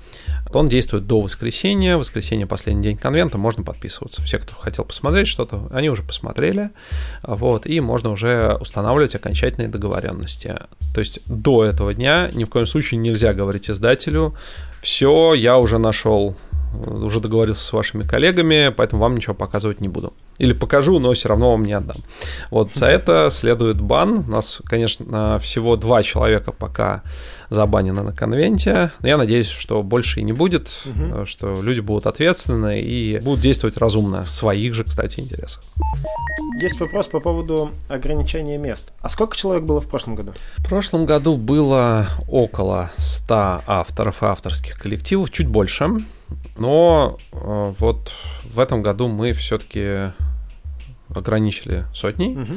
[0.53, 1.97] Он действует до воскресенья.
[1.97, 4.23] Воскресенье последний день конвента, можно подписываться.
[4.23, 6.71] Все, кто хотел посмотреть что-то, они уже посмотрели.
[7.23, 10.57] Вот, и можно уже устанавливать окончательные договоренности.
[10.95, 14.35] То есть до этого дня ни в коем случае нельзя говорить издателю,
[14.81, 16.37] все, я уже нашел
[16.87, 20.13] уже договорился с вашими коллегами, поэтому вам ничего показывать не буду.
[20.39, 21.97] Или покажу, но все равно вам не отдам.
[22.51, 24.25] Вот за это следует бан.
[24.27, 27.03] У нас, конечно, всего два человека пока
[27.51, 28.93] забанено на конвенте.
[29.03, 31.27] Я надеюсь, что больше и не будет, угу.
[31.27, 35.65] что люди будут ответственны и будут действовать разумно в своих же, кстати, интересах.
[36.61, 38.93] Есть вопрос по поводу ограничения мест.
[39.01, 40.33] А сколько человек было в прошлом году?
[40.57, 45.89] В прошлом году было около 100 авторов и авторских коллективов, чуть больше.
[46.59, 48.13] Но э, вот
[48.45, 50.13] в этом году мы все-таки
[51.15, 52.37] ограничили сотней.
[52.37, 52.55] Угу.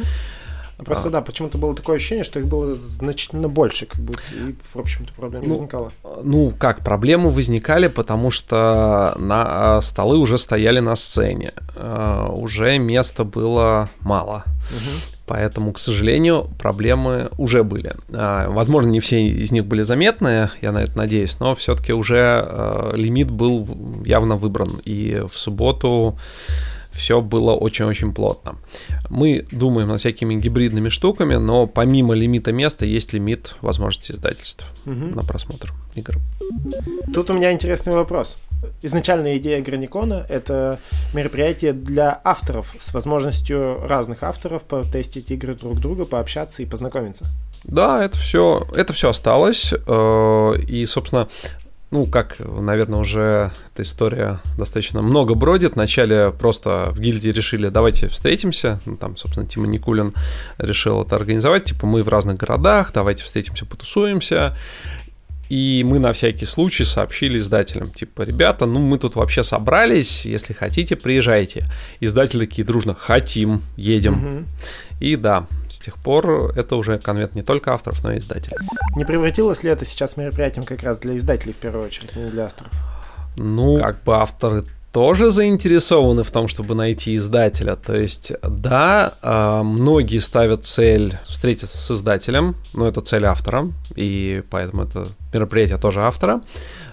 [0.86, 1.12] Просто а.
[1.12, 5.14] да, почему-то было такое ощущение, что их было значительно больше, как бы, и, в общем-то,
[5.14, 5.92] проблем не ну, возникало.
[6.24, 12.80] Ну, как, проблемы возникали, потому что на а, столы уже стояли на сцене, uh, уже
[12.80, 14.44] места было мало.
[14.72, 15.11] Угу.
[15.26, 17.96] Поэтому, к сожалению, проблемы уже были.
[18.10, 22.18] Uh, возможно, не все из них были заметны, я на это надеюсь, но все-таки уже
[22.18, 23.68] uh, лимит был
[24.04, 24.82] явно выбран.
[24.84, 26.18] И в субботу
[26.92, 28.56] все было очень-очень плотно.
[29.10, 34.94] Мы думаем над всякими гибридными штуками, но помимо лимита места есть лимит возможности издательств угу.
[34.94, 36.18] на просмотр игр.
[37.14, 38.38] Тут у меня интересный вопрос.
[38.82, 40.80] Изначальная идея Граникона— это
[41.14, 47.26] мероприятие для авторов с возможностью разных авторов потестить игры друг друга, пообщаться и познакомиться.
[47.64, 49.74] Да, это все, это все осталось.
[49.88, 51.28] Э, и, собственно,
[51.92, 55.76] ну, как, наверное, уже эта история достаточно много бродит.
[55.76, 58.80] Вначале просто в гильдии решили, давайте встретимся.
[58.86, 60.14] Ну, там, собственно, Тима Никулин
[60.58, 61.66] решил это организовать.
[61.66, 64.56] Типа, мы в разных городах, давайте встретимся, потусуемся.
[65.52, 70.54] И мы на всякий случай сообщили издателям, типа, ребята, ну мы тут вообще собрались, если
[70.54, 71.66] хотите, приезжайте.
[72.00, 74.26] Издатели такие дружно, хотим, едем.
[74.26, 74.46] Угу.
[75.02, 78.56] И да, с тех пор это уже конвент не только авторов, но и издателей.
[78.96, 82.32] Не превратилось ли это сейчас мероприятием как раз для издателей в первую очередь, а не
[82.32, 82.72] для авторов?
[83.36, 87.76] Ну, как бы авторы тоже заинтересованы в том, чтобы найти издателя.
[87.76, 94.44] То есть, да, а, многие ставят цель встретиться с издателем, но это цель автора, и
[94.50, 96.42] поэтому это мероприятие тоже автора.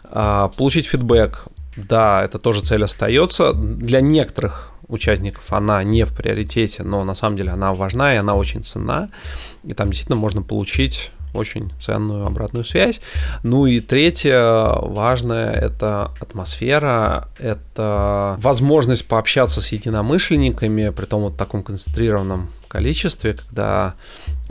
[0.05, 3.53] А, получить фидбэк да, это тоже цель остается.
[3.55, 8.35] Для некоторых участников она не в приоритете, но на самом деле она важна и она
[8.35, 9.11] очень ценна.
[9.65, 13.01] И там действительно можно получить очень ценную обратную связь.
[13.43, 21.63] Ну и третье важное— это атмосфера, это возможность пообщаться с единомышленниками, при том вот таком
[21.63, 23.95] концентрированном количестве, когда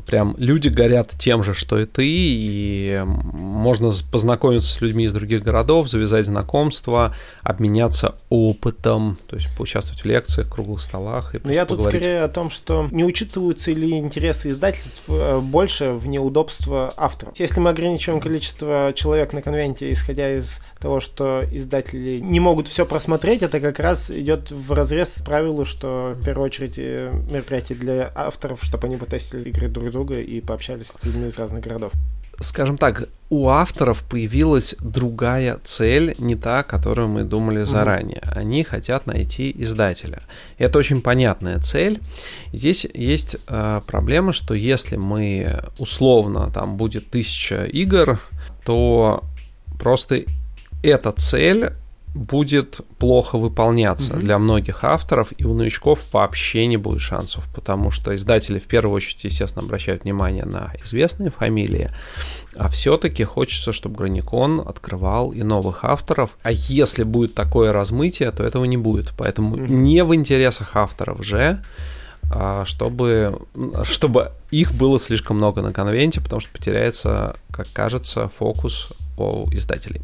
[0.06, 5.44] прям люди горят тем же, что и ты, и можно познакомиться с людьми из других
[5.44, 11.36] городов, завязать знакомства, обменяться опытом, то есть поучаствовать в лекциях, круглых столах.
[11.36, 15.92] И Но я тут скорее о том, что не учитываются ли интересы издательств э, больше
[15.92, 17.40] в неудобство авторов.
[17.40, 22.86] Если мы ограничиваем количество человек на конвенте, исходя из того, что издатели не могут все
[22.86, 28.12] просмотреть, это как раз идет в разрез правилу, что в первую очередь э, мероприятие для
[28.16, 31.94] авторов, чтобы они потестили игры друг друга и пообщались с людьми из разных городов.
[32.40, 38.22] Скажем так, у авторов появилась другая цель, не та, которую мы думали заранее.
[38.22, 38.38] Mm-hmm.
[38.38, 40.22] Они хотят найти издателя.
[40.60, 42.00] Это очень понятная цель.
[42.54, 48.20] Здесь есть э, проблема, что если мы условно там будет тысяча игр,
[48.64, 49.24] то
[49.80, 50.24] просто
[50.84, 51.72] эта цель
[52.18, 54.20] будет плохо выполняться mm-hmm.
[54.20, 58.96] для многих авторов, и у новичков вообще не будет шансов, потому что издатели в первую
[58.96, 61.92] очередь, естественно, обращают внимание на известные фамилии,
[62.56, 66.38] а все-таки хочется, чтобы Граникон открывал и новых авторов.
[66.44, 69.14] А если будет такое размытие, то этого не будет.
[69.18, 69.70] Поэтому mm-hmm.
[69.70, 71.62] не в интересах авторов же
[72.30, 73.40] а, чтобы,
[73.84, 80.02] чтобы их было слишком много на конвенте, потому что потеряется, как кажется, фокус у издателей.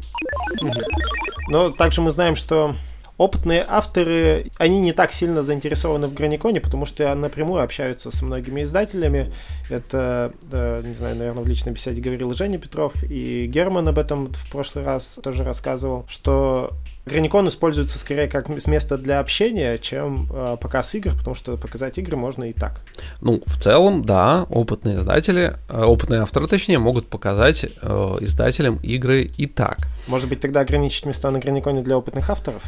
[1.48, 2.74] Но также мы знаем, что
[3.16, 8.62] опытные авторы, они не так сильно заинтересованы в Граниконе, потому что напрямую общаются с многими
[8.62, 9.32] издателями.
[9.70, 14.50] Это, не знаю, наверное, в личной беседе говорил Женя Петров, и Герман об этом в
[14.50, 16.72] прошлый раз тоже рассказывал, что
[17.06, 22.16] Граникон используется скорее как место для общения, чем э, показ игр, потому что показать игры
[22.16, 22.80] можно и так.
[23.20, 29.30] Ну, в целом, да, опытные издатели, э, опытные авторы, точнее, могут показать э, издателям игры
[29.36, 29.86] и так.
[30.06, 32.62] Может быть, тогда ограничить места на Граниконе для опытных авторов?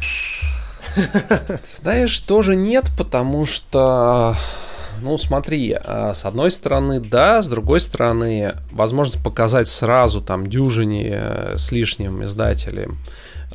[1.65, 4.35] Знаешь, тоже нет, потому что
[5.01, 11.09] ну смотри, э, с одной стороны, да, с другой стороны, возможность показать сразу там дюжине
[11.11, 12.97] э, с лишним издателям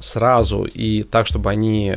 [0.03, 1.95] сразу и так, чтобы они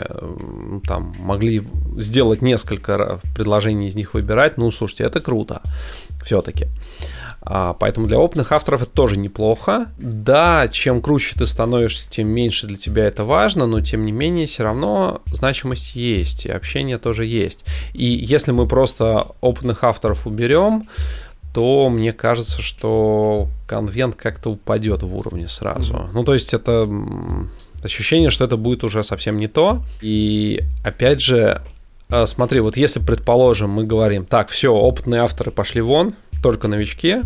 [0.87, 1.63] там могли
[1.97, 5.61] сделать несколько предложений из них выбирать, ну, слушайте, это круто
[6.23, 6.67] все-таки.
[7.47, 9.87] А, поэтому для опытных авторов это тоже неплохо.
[9.97, 14.47] Да, чем круче ты становишься, тем меньше для тебя это важно, но тем не менее
[14.47, 17.65] все равно значимость есть, и общение тоже есть.
[17.93, 20.87] И если мы просто опытных авторов уберем,
[21.53, 25.93] то мне кажется, что конвент как-то упадет в уровне сразу.
[25.93, 26.09] Mm-hmm.
[26.13, 26.89] Ну, то есть это
[27.85, 29.83] ощущение, что это будет уже совсем не то.
[30.01, 31.61] И опять же,
[32.09, 36.13] э, смотри, вот если, предположим, мы говорим, так, все, опытные авторы пошли вон,
[36.43, 37.21] только новички,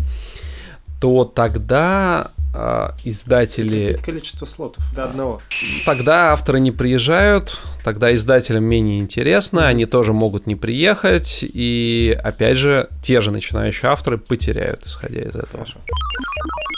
[1.00, 3.92] то тогда э, издатели...
[3.92, 5.40] Какое количество слотов до одного?
[5.84, 12.56] Тогда авторы не приезжают, тогда издателям менее интересно, они тоже могут не приехать, и опять
[12.56, 15.64] же, те же начинающие авторы потеряют, исходя из этого.
[15.64, 15.78] Хорошо.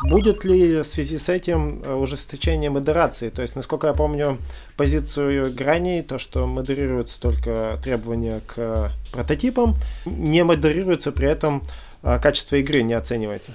[0.04, 3.30] Будет ли в связи с этим э, ужесточение модерации?
[3.30, 4.38] То есть, насколько я помню
[4.76, 11.62] позицию граней, то, что модерируются только требования к прототипам, не модерируется при этом
[12.02, 13.52] э, качество игры, не оценивается.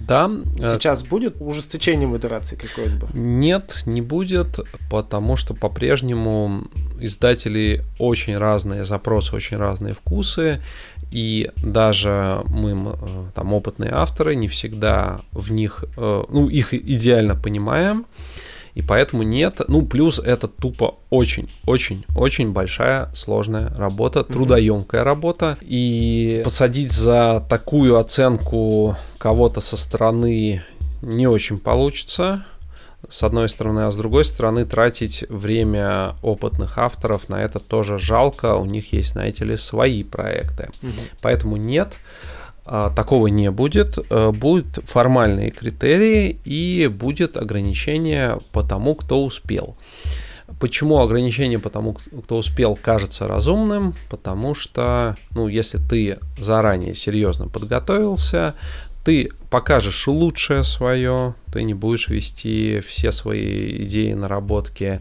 [0.00, 0.30] Да.
[0.58, 3.08] Э, Сейчас будет ужесточение модерации какое-либо?
[3.12, 6.64] Нет, не будет, потому что по-прежнему
[6.98, 10.60] издатели очень разные запросы, очень разные вкусы,
[11.10, 12.96] и даже мы, э,
[13.34, 18.06] там, опытные авторы, не всегда в них, э, ну, их идеально понимаем,
[18.74, 19.60] и поэтому нет.
[19.68, 25.58] Ну, плюс это тупо очень-очень-очень большая сложная работа, трудоемкая работа.
[25.60, 30.62] И посадить за такую оценку кого-то со стороны
[31.02, 32.44] не очень получится
[33.08, 38.54] с одной стороны, а с другой стороны тратить время опытных авторов на это тоже жалко,
[38.56, 40.70] у них есть, знаете ли, свои проекты.
[40.82, 40.92] Угу.
[41.22, 41.94] Поэтому нет,
[42.94, 49.76] такого не будет, э, будут формальные критерии и будет ограничение по тому, кто успел.
[50.60, 53.94] Почему ограничение по тому, кто успел, кажется разумным?
[54.08, 58.54] Потому что, ну, если ты заранее серьезно подготовился,
[59.04, 65.00] ты покажешь лучшее свое, ты не будешь вести все свои идеи, наработки,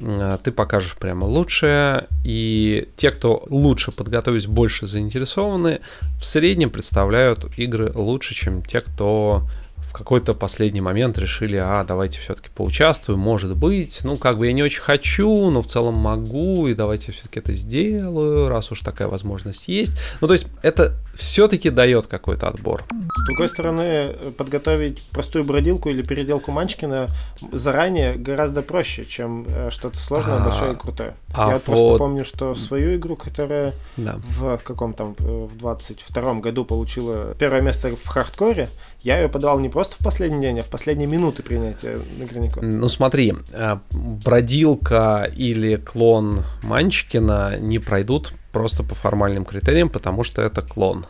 [0.00, 5.80] э, ты покажешь прямо лучшее, и те, кто лучше подготовить, больше заинтересованы,
[6.20, 9.46] в среднем представляют игры лучше, чем те, кто
[9.92, 14.00] в какой-то последний момент решили, а, давайте все-таки поучаствуем, может быть.
[14.04, 17.52] Ну, как бы я не очень хочу, но в целом могу, и давайте все-таки это
[17.52, 19.92] сделаю, раз уж такая возможность есть.
[20.22, 22.84] Ну, то есть это все-таки дает какой-то отбор.
[22.90, 27.08] С другой стороны, подготовить простую бродилку или переделку Манчкина
[27.52, 31.16] заранее гораздо проще, чем э, что-то сложное, а, большое и крутое.
[31.34, 34.16] А Я вот просто помню, что свою игру, которая да.
[34.22, 38.68] в каком там, э, в 22 году получила первое место в хардкоре,
[39.00, 42.88] я ее подавал не просто в последний день, а в последние минуты принятия на Ну
[42.88, 50.62] смотри, э, бродилка или клон Манчкина не пройдут просто по формальным критериям, потому что это
[50.62, 51.06] клон.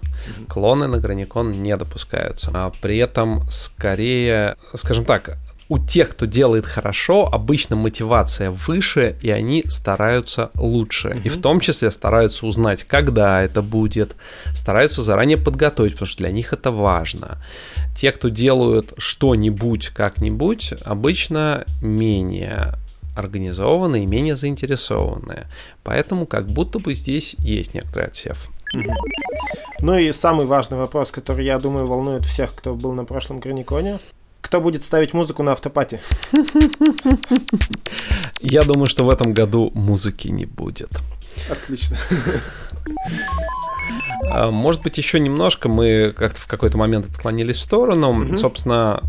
[0.49, 2.51] Клоны на Граникон не допускаются.
[2.55, 5.37] А при этом скорее, скажем так,
[5.73, 11.09] у тех, кто делает хорошо, обычно мотивация выше, и они стараются лучше.
[11.09, 11.23] Mm-hmm.
[11.25, 14.15] И в том числе стараются узнать, когда это будет,
[14.53, 17.39] стараются заранее подготовить, потому что для них это важно.
[17.97, 22.75] Те, кто делают что-нибудь как-нибудь, обычно менее
[23.17, 25.47] организованные и менее заинтересованные.
[25.85, 28.51] Поэтому как будто бы здесь есть некоторый отсев.
[29.81, 34.01] Ну и самый важный вопрос, который, я думаю, волнует всех, кто был на прошлом Граниконе.
[34.53, 36.03] Кто будет ставить музыку на автопате?
[38.43, 40.91] Я думаю, что в этом году музыки не будет.
[41.51, 41.97] Отлично.
[44.31, 48.13] А, может быть, еще немножко мы как-то в какой-то момент отклонились в сторону.
[48.13, 48.37] Mm-hmm.
[48.37, 49.01] Собственно,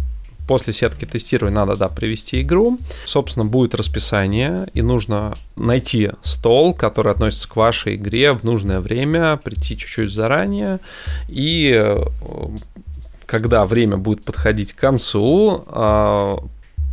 [0.47, 2.77] После сетки тестирования надо, да, привести игру.
[3.05, 9.37] Собственно, будет расписание, и нужно найти стол, который относится к вашей игре в нужное время,
[9.37, 10.79] прийти чуть-чуть заранее,
[11.29, 12.05] и э,
[13.25, 16.37] когда время будет подходить к концу, а,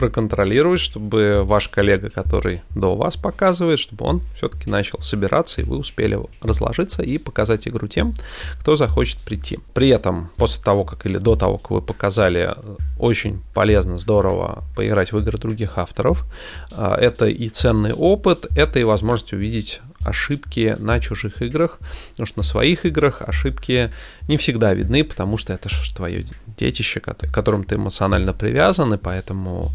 [0.00, 5.76] проконтролировать, чтобы ваш коллега, который до вас показывает, чтобы он все-таки начал собираться, и вы
[5.76, 8.14] успели разложиться и показать игру тем,
[8.60, 9.58] кто захочет прийти.
[9.74, 12.54] При этом, после того, как или до того, как вы показали,
[12.98, 16.24] очень полезно, здорово поиграть в игры других авторов.
[16.72, 21.78] А, это и ценный опыт, это и возможность увидеть ошибки на чужих играх,
[22.10, 23.90] потому что на своих играх ошибки
[24.28, 26.24] не всегда видны, потому что это же твое
[26.56, 29.72] детище, к которым ты эмоционально привязан, и поэтому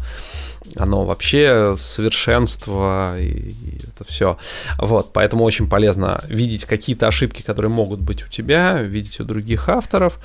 [0.76, 4.36] оно вообще совершенство и, и это все.
[4.78, 9.68] Вот, поэтому очень полезно видеть какие-то ошибки, которые могут быть у тебя, видеть у других
[9.68, 10.18] авторов,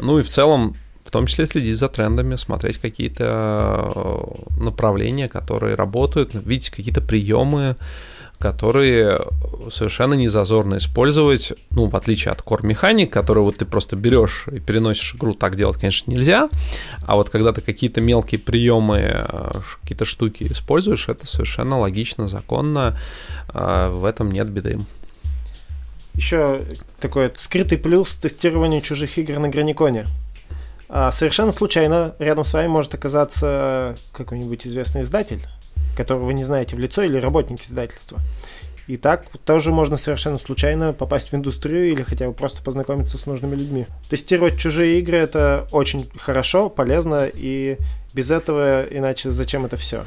[0.00, 5.74] ну и в целом в том числе следить за трендами, смотреть какие-то э, направления, которые
[5.76, 7.76] работают, видеть какие-то приемы,
[8.44, 9.22] которые
[9.70, 14.44] совершенно не зазорно использовать, ну, в отличие от Core Mechanic, который вот ты просто берешь
[14.52, 16.50] и переносишь игру, так делать, конечно, нельзя,
[17.06, 22.98] а вот когда ты какие-то мелкие приемы, э, какие-то штуки используешь, это совершенно логично, законно,
[23.54, 24.78] э, в этом нет беды.
[26.12, 26.60] Еще
[27.00, 30.04] такой скрытый плюс тестирования чужих игр на Граниконе.
[30.90, 35.40] А совершенно случайно рядом с вами может оказаться какой-нибудь известный издатель,
[35.94, 38.20] которого вы не знаете в лицо, или работник издательства.
[38.86, 43.24] И так тоже можно совершенно случайно попасть в индустрию или хотя бы просто познакомиться с
[43.24, 43.86] нужными людьми.
[44.10, 47.78] Тестировать чужие игры это очень хорошо, полезно, и
[48.12, 50.04] без этого иначе зачем это все?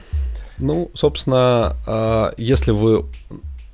[0.60, 3.06] Ну, собственно, а, если вы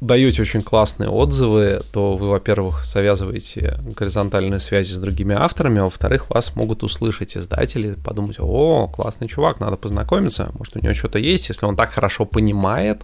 [0.04, 6.30] даете очень классные отзывы, то вы, во-первых, завязываете горизонтальные связи с другими авторами, а во-вторых,
[6.30, 11.50] вас могут услышать издатели, подумать, о, классный чувак, надо познакомиться, может, у него что-то есть,
[11.50, 13.02] если он так хорошо понимает,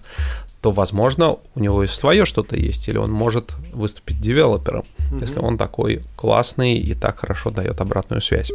[0.61, 5.21] то, возможно, у него и свое что-то есть, или он может выступить девелопером, mm-hmm.
[5.21, 8.51] если он такой классный и так хорошо дает обратную связь.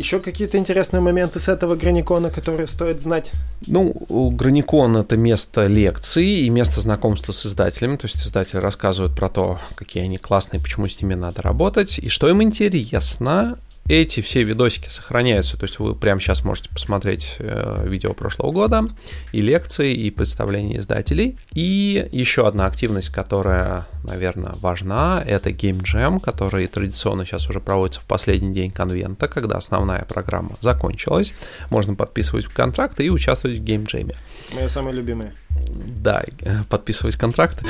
[0.00, 3.32] Еще какие-то интересные моменты с этого Граникона, которые стоит знать?
[3.66, 7.96] Ну, Граникон— это место лекций и место знакомства с издателями.
[7.96, 12.08] То есть издатели рассказывают про то, какие они классные, почему с ними надо работать, и
[12.08, 13.58] что им интересно,
[13.90, 18.88] эти все видосики сохраняются, то есть вы прямо сейчас можете посмотреть э, видео прошлого года,
[19.32, 21.36] и лекции, и представления издателей.
[21.54, 28.00] И еще одна активность, которая, наверное, важна, это Game Jam, который традиционно сейчас уже проводится
[28.00, 31.34] в последний день конвента, когда основная программа закончилась.
[31.70, 34.14] Можно подписывать контракты и участвовать в Game Jam.
[34.54, 35.34] Мои самые любимые.
[35.68, 36.24] Да,
[36.68, 37.66] подписывать контракты.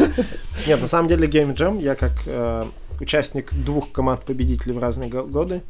[0.66, 2.64] Нет, на самом деле Game Jam я как э,
[3.00, 5.62] участник двух команд победителей в разные годы.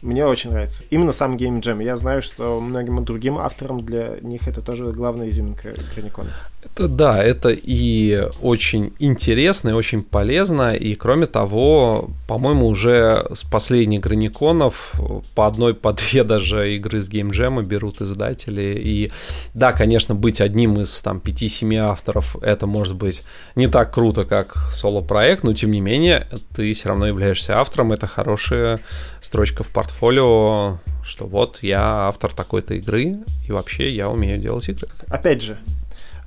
[0.00, 0.84] Мне очень нравится.
[0.90, 1.82] Именно сам Game Jam.
[1.82, 6.30] Я знаю, что многим другим авторам для них это тоже главная изюминка Граникона.
[6.64, 13.44] Это да, это и очень интересно, и очень полезно, и кроме того, по-моему, уже с
[13.44, 14.92] последних Граниконов
[15.36, 19.12] по одной, по две даже игры с Jam берут издатели, и
[19.54, 23.22] да, конечно, быть одним из там 5-7 авторов, это может быть
[23.54, 28.08] не так круто, как соло-проект, но тем не менее, ты все равно являешься автором, это
[28.08, 28.80] хорошая
[29.22, 33.14] строчка в портфолио, что вот я автор такой-то игры,
[33.46, 34.88] и вообще я умею делать игры.
[35.08, 35.56] Опять же,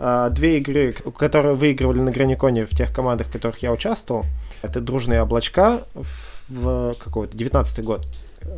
[0.03, 4.25] а, две игры, которые выигрывали на Граниконе в тех командах, в которых я участвовал,
[4.63, 8.07] это «Дружные облачка» в какой-то 19 год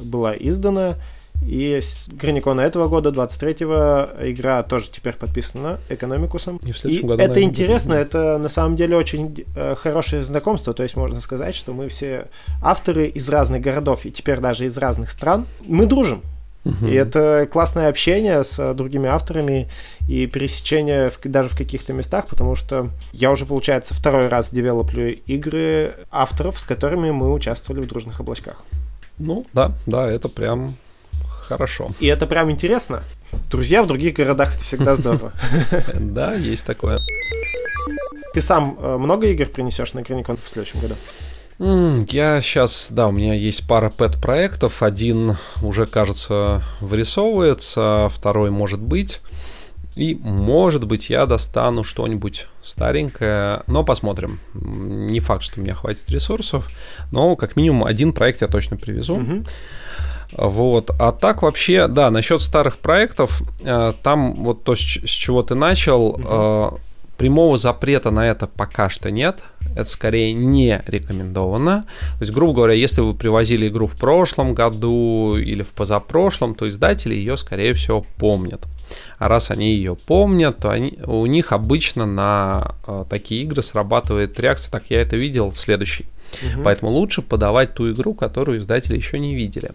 [0.02, 0.96] была издана,
[1.46, 1.82] и
[2.14, 6.62] Граникона этого года, 23-го, игра тоже теперь подписана Экономикусом.
[6.64, 8.08] И, в следующем и году, это наверное, интересно, будет.
[8.08, 12.28] это на самом деле очень э, хорошее знакомство, то есть можно сказать, что мы все
[12.62, 16.22] авторы из разных городов и теперь даже из разных стран, мы дружим.
[16.66, 16.88] Угу.
[16.88, 19.70] И это классное общение с другими авторами
[20.08, 25.10] и пересечение в, даже в каких-то местах, потому что я уже, получается, второй раз девелоплю
[25.28, 28.64] игры авторов, с которыми мы участвовали в «Дружных облачках».
[29.18, 30.76] Ну, да, да, это прям
[31.48, 31.92] хорошо.
[32.00, 33.04] И это прям интересно.
[33.52, 35.34] Друзья в других городах это всегда здорово.
[35.94, 37.00] Да, есть такое.
[38.34, 40.96] Ты сам э, много игр принесешь на Граникон в следующем году?
[42.10, 44.84] Я сейчас, да, у меня есть пара пэт-проектов.
[44.84, 49.22] Один уже, кажется, вырисовывается, второй может быть.
[49.96, 54.40] И, может быть, я достану что-нибудь старенькое, но посмотрим.
[54.54, 56.68] Не факт, что у меня хватит ресурсов,
[57.12, 59.18] но как минимум один проект я точно привезу.
[59.18, 59.46] Угу.
[60.36, 60.90] Вот.
[61.00, 66.08] А так вообще, да, насчет старых проектов, э, там вот то, с чего ты начал,
[66.08, 66.80] угу.
[67.24, 69.44] Прямого запрета на это пока что нет.
[69.78, 71.86] Это скорее не рекомендовано.
[72.18, 76.68] То есть, грубо говоря, если вы привозили игру в прошлом году или в позапрошлом, то
[76.68, 78.66] издатели ее, скорее всего, помнят.
[79.20, 84.38] А раз они ее помнят, то они, у них обычно на э, такие игры срабатывает
[84.38, 86.06] реакция, так я это видел, следующий.
[86.42, 86.64] Угу.
[86.64, 89.72] Поэтому лучше подавать ту игру, которую издатели еще не видели.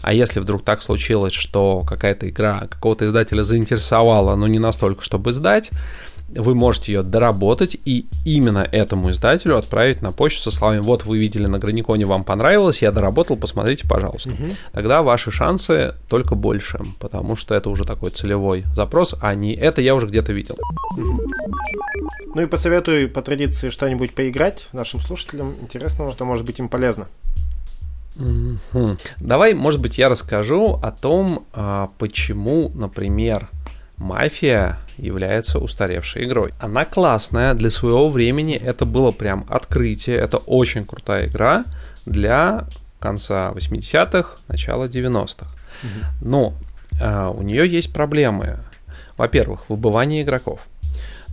[0.00, 5.34] А если вдруг так случилось, что какая-то игра какого-то издателя заинтересовала, но не настолько, чтобы
[5.34, 5.70] сдать,
[6.28, 11.18] вы можете ее доработать и именно этому издателю отправить на почту со словами «Вот вы
[11.18, 14.30] видели на Граниконе, вам понравилось, я доработал, посмотрите, пожалуйста».
[14.30, 14.44] Угу.
[14.72, 19.80] Тогда ваши шансы только больше, потому что это уже такой целевой запрос, а не «это
[19.80, 20.56] я уже где-то видел».
[20.96, 21.22] Угу.
[22.34, 25.56] Ну и посоветую по традиции что-нибудь поиграть нашим слушателям.
[25.60, 27.08] Интересно, что может быть им полезно.
[29.18, 33.48] Давай, может быть, я расскажу о том, а, почему, например,
[33.98, 36.52] Мафия является устаревшей игрой.
[36.60, 41.64] Она классная, для своего времени это было прям открытие, это очень крутая игра
[42.06, 42.66] для
[43.00, 45.46] конца 80-х, начала 90-х.
[46.20, 46.54] Но
[47.00, 48.58] э, у нее есть проблемы.
[49.16, 50.66] Во-первых, выбывание игроков.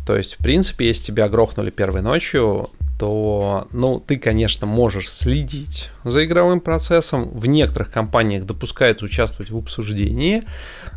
[0.05, 5.89] То есть, в принципе, если тебя грохнули первой ночью, то, ну, ты, конечно, можешь следить
[6.03, 7.29] за игровым процессом.
[7.29, 10.43] В некоторых компаниях допускается участвовать в обсуждении,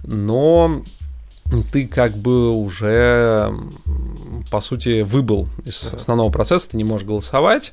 [0.04, 0.82] но
[1.72, 3.54] ты как бы уже,
[4.50, 7.72] по сути, выбыл из основного процесса, ты не можешь голосовать.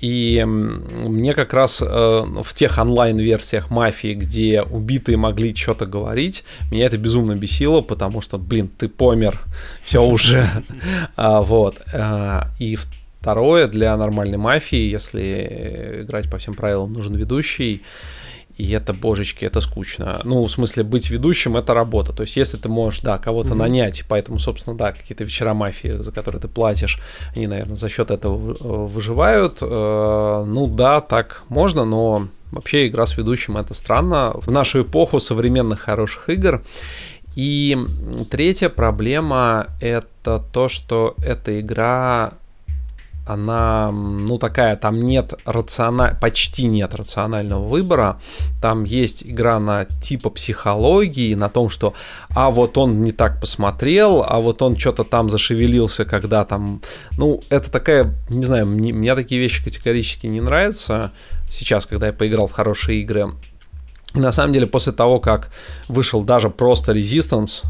[0.00, 6.86] И мне как раз э, в тех онлайн-версиях мафии, где убитые могли что-то говорить, меня
[6.86, 9.40] это безумно бесило, потому что, блин, ты помер,
[9.82, 10.46] все уже.
[11.16, 11.80] А, вот.
[11.92, 12.78] Э, и
[13.20, 17.82] второе, для нормальной мафии, если играть по всем правилам, нужен ведущий
[18.60, 20.20] и это, божечки, это скучно.
[20.24, 22.12] Ну, в смысле, быть ведущим— это работа.
[22.12, 23.56] То есть, если ты можешь, да, кого-то mm-hmm.
[23.56, 27.00] нанять, поэтому, собственно, да, какие-то вечера мафии, за которые ты платишь,
[27.34, 28.36] они, наверное, за счет этого
[28.86, 29.58] выживают.
[29.62, 34.32] Э, ну, да, так можно, но вообще игра с ведущим— это странно.
[34.34, 36.62] В нашу эпоху современных хороших игр
[37.36, 37.78] и
[38.30, 42.32] третья проблема— это то, что эта игра
[43.32, 46.16] она, ну, такая, там нет рациона...
[46.20, 48.20] почти нет рационального выбора,
[48.60, 51.94] там есть игра на типа психологии, на том, что,
[52.30, 56.80] а вот он не так посмотрел, а вот он что-то там зашевелился, когда там,
[57.18, 61.12] ну, это такая, не знаю, мне, мне такие вещи категорически не нравятся
[61.50, 63.32] сейчас, когда я поиграл в хорошие игры.
[64.14, 65.50] И на самом деле, после того, как
[65.88, 67.64] вышел даже просто Resistance,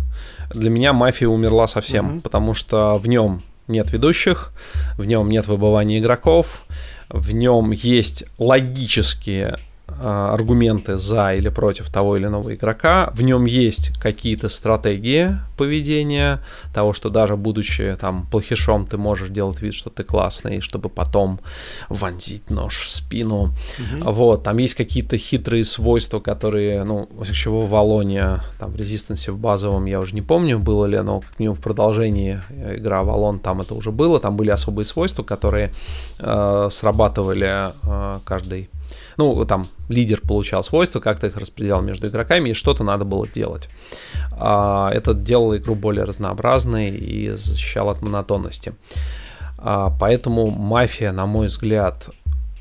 [0.54, 2.20] для меня мафия умерла совсем, mm-hmm.
[2.22, 4.52] потому что в нем нет ведущих,
[4.96, 6.64] в нем нет выбывания игроков,
[7.08, 9.58] в нем есть логические
[10.00, 13.10] аргументы за или против того или иного игрока.
[13.14, 16.40] В нем есть какие-то стратегии поведения,
[16.72, 21.40] того, что даже будучи там плохишом, ты можешь делать вид, что ты классный, чтобы потом
[21.88, 23.52] вонзить нож в спину.
[24.00, 24.10] Угу.
[24.10, 29.38] Вот, там есть какие-то хитрые свойства, которые, ну, чего в Авалоне, там в Резистенсе в
[29.38, 32.40] базовом, я уже не помню, было ли, но как минимум в продолжении
[32.76, 35.72] игра Авалон там это уже было, там были особые свойства, которые
[36.18, 38.70] э, срабатывали э, каждый
[39.20, 43.68] ну, там лидер получал свойства, как-то их распределял между игроками, и что-то надо было делать.
[44.32, 48.72] А, это делало игру более разнообразной и защищало от монотонности.
[49.58, 52.08] А, поэтому мафия, на мой взгляд,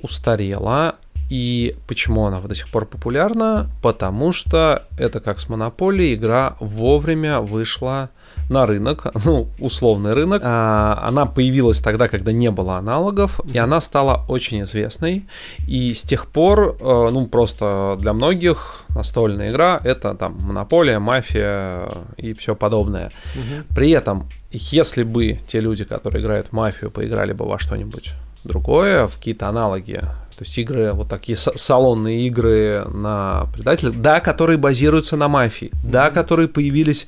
[0.01, 0.95] устарела.
[1.29, 3.69] И почему она до сих пор популярна?
[3.81, 8.09] Потому что это как с Монополией, игра вовремя вышла
[8.49, 10.41] на рынок, ну, условный рынок.
[10.43, 15.25] А, она появилась тогда, когда не было аналогов, и она стала очень известной.
[15.67, 21.87] И с тех пор, э, ну, просто для многих настольная игра— это там монополия, мафия
[22.17, 23.11] и все подобное.
[23.35, 23.75] Угу.
[23.75, 28.13] При этом, если бы те люди, которые играют в мафию, поиграли бы во что-нибудь
[28.43, 30.01] другое, в какие-то аналоги
[30.39, 36.11] то есть игры, вот такие салонные игры на предателях, да, которые базируются на мафии, да,
[36.11, 37.07] которые появились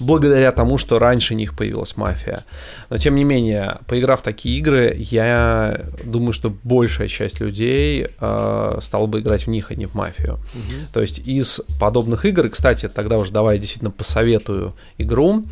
[0.00, 2.44] благодаря тому, что раньше них появилась мафия.
[2.90, 8.78] Но тем не менее, поиграв в такие игры, я думаю, что большая часть людей э,
[8.80, 10.40] стала бы играть в них, а не в мафию.
[10.52, 10.92] Угу.
[10.92, 15.44] То есть из подобных игр, кстати, тогда уже давай действительно посоветую игру,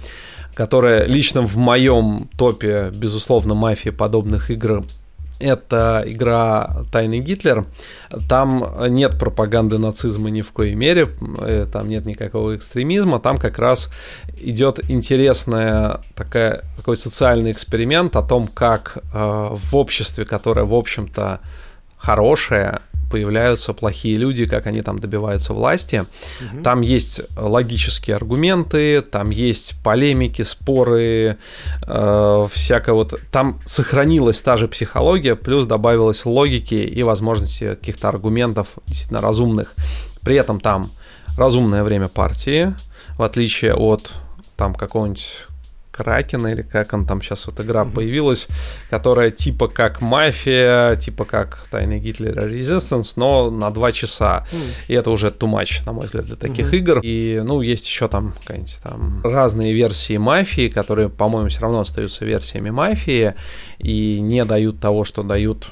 [0.54, 4.82] которая лично в моем топе, безусловно, мафии подобных игр
[5.40, 7.64] это игра «Тайный Гитлер».
[8.28, 13.58] Там нет пропаганды нацизма ни в коей мере, э, там нет никакого экстремизма, там как
[13.58, 13.90] раз
[14.38, 21.40] идет интересная такая, такой социальный эксперимент о том, как э, в обществе, которое, в общем-то,
[21.96, 22.80] хорошее,
[23.10, 26.06] появляются плохие люди, как они там добиваются власти.
[26.40, 26.62] Угу.
[26.62, 31.36] Там есть логические аргументы, там есть полемики, споры,
[31.86, 33.14] э, всякое вот.
[33.30, 39.74] Там сохранилась та же психология, плюс добавилась логики и возможности каких-то аргументов действительно разумных.
[40.22, 40.90] При этом там
[41.36, 42.74] разумное время партии,
[43.18, 44.12] в отличие от
[44.56, 45.46] там какого-нибудь
[46.00, 47.94] Кракена, или как он там сейчас вот игра mm-hmm.
[47.94, 48.48] появилась,
[48.88, 54.46] которая типа как мафия, типа как Тайный Гитлер Resistance, но на два часа.
[54.50, 54.84] Mm-hmm.
[54.88, 56.78] И это уже too much, на мой взгляд, для таких mm-hmm.
[56.78, 57.00] игр.
[57.02, 62.24] И, ну, есть еще там какие-нибудь там разные версии мафии, которые, по-моему, все равно остаются
[62.24, 63.34] версиями мафии
[63.78, 65.70] и не дают того, что дают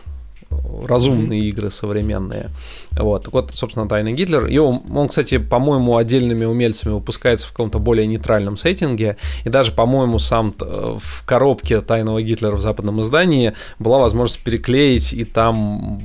[0.86, 1.48] разумные mm-hmm.
[1.48, 2.50] игры современные.
[2.92, 3.28] Вот.
[3.32, 4.46] вот, собственно, Тайный Гитлер.
[4.46, 9.16] И он, он, кстати, по-моему, отдельными умельцами выпускается в каком-то более нейтральном сеттинге.
[9.44, 15.24] И даже, по-моему, сам в коробке Тайного Гитлера в западном издании была возможность переклеить, и
[15.24, 16.00] там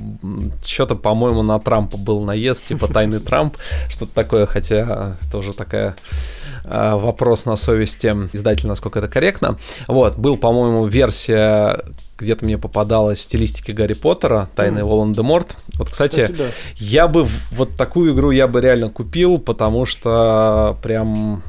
[0.64, 3.56] что-то, по-моему, на Трампа был наезд, типа Тайный Трамп,
[3.88, 5.96] что-то такое, хотя тоже такая
[6.64, 9.58] а, вопрос на совести издателя, насколько это корректно.
[9.88, 11.82] Вот, был, по-моему, версия
[12.18, 14.84] где-то мне попадалась в стилистике Гарри Поттера, Тайны mm.
[14.84, 15.56] Волан-де-Морт.
[15.78, 16.44] Вот, кстати, кстати да.
[16.76, 21.42] я бы вот такую игру я бы реально купил, потому что прям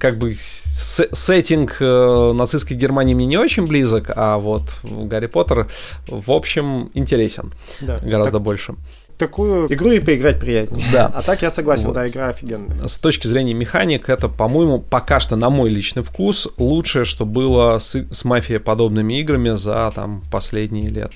[0.00, 5.68] как бы сеттинг э, нацистской Германии мне не очень близок, а вот Гарри Поттер,
[6.06, 7.98] в общем, интересен да.
[7.98, 8.74] гораздо так, больше
[9.16, 10.84] такую игру и поиграть приятнее.
[10.92, 11.06] Да.
[11.14, 11.94] А так я согласен, вот.
[11.94, 12.88] да, игра офигенная.
[12.88, 17.78] С точки зрения механик, это, по-моему, пока что, на мой личный вкус, лучшее, что было
[17.78, 21.12] с, с мафией подобными играми за там последние лет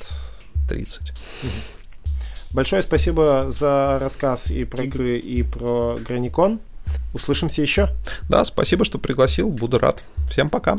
[0.68, 1.12] 30.
[2.50, 6.60] Большое спасибо за рассказ и про игры, и про Граникон.
[7.14, 7.88] Услышимся еще.
[8.28, 9.48] Да, спасибо, что пригласил.
[9.48, 10.02] Буду рад.
[10.30, 10.76] Всем пока.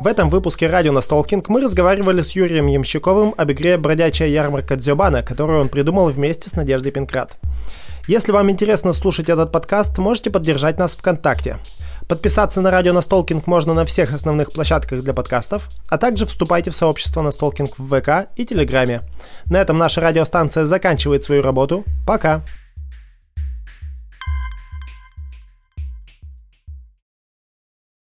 [0.00, 5.22] В этом выпуске радио Настолкинг мы разговаривали с Юрием Ямщиковым об игре «Бродячая ярмарка Дзюбана»,
[5.22, 7.36] которую он придумал вместе с Надеждой Пинкрат.
[8.08, 11.58] Если вам интересно слушать этот подкаст, можете поддержать нас ВКонтакте.
[12.08, 16.74] Подписаться на радио Настолкинг можно на всех основных площадках для подкастов, а также вступайте в
[16.74, 19.02] сообщество Настолкинг в ВК и Телеграме.
[19.46, 21.84] На этом наша радиостанция заканчивает свою работу.
[22.04, 22.42] Пока!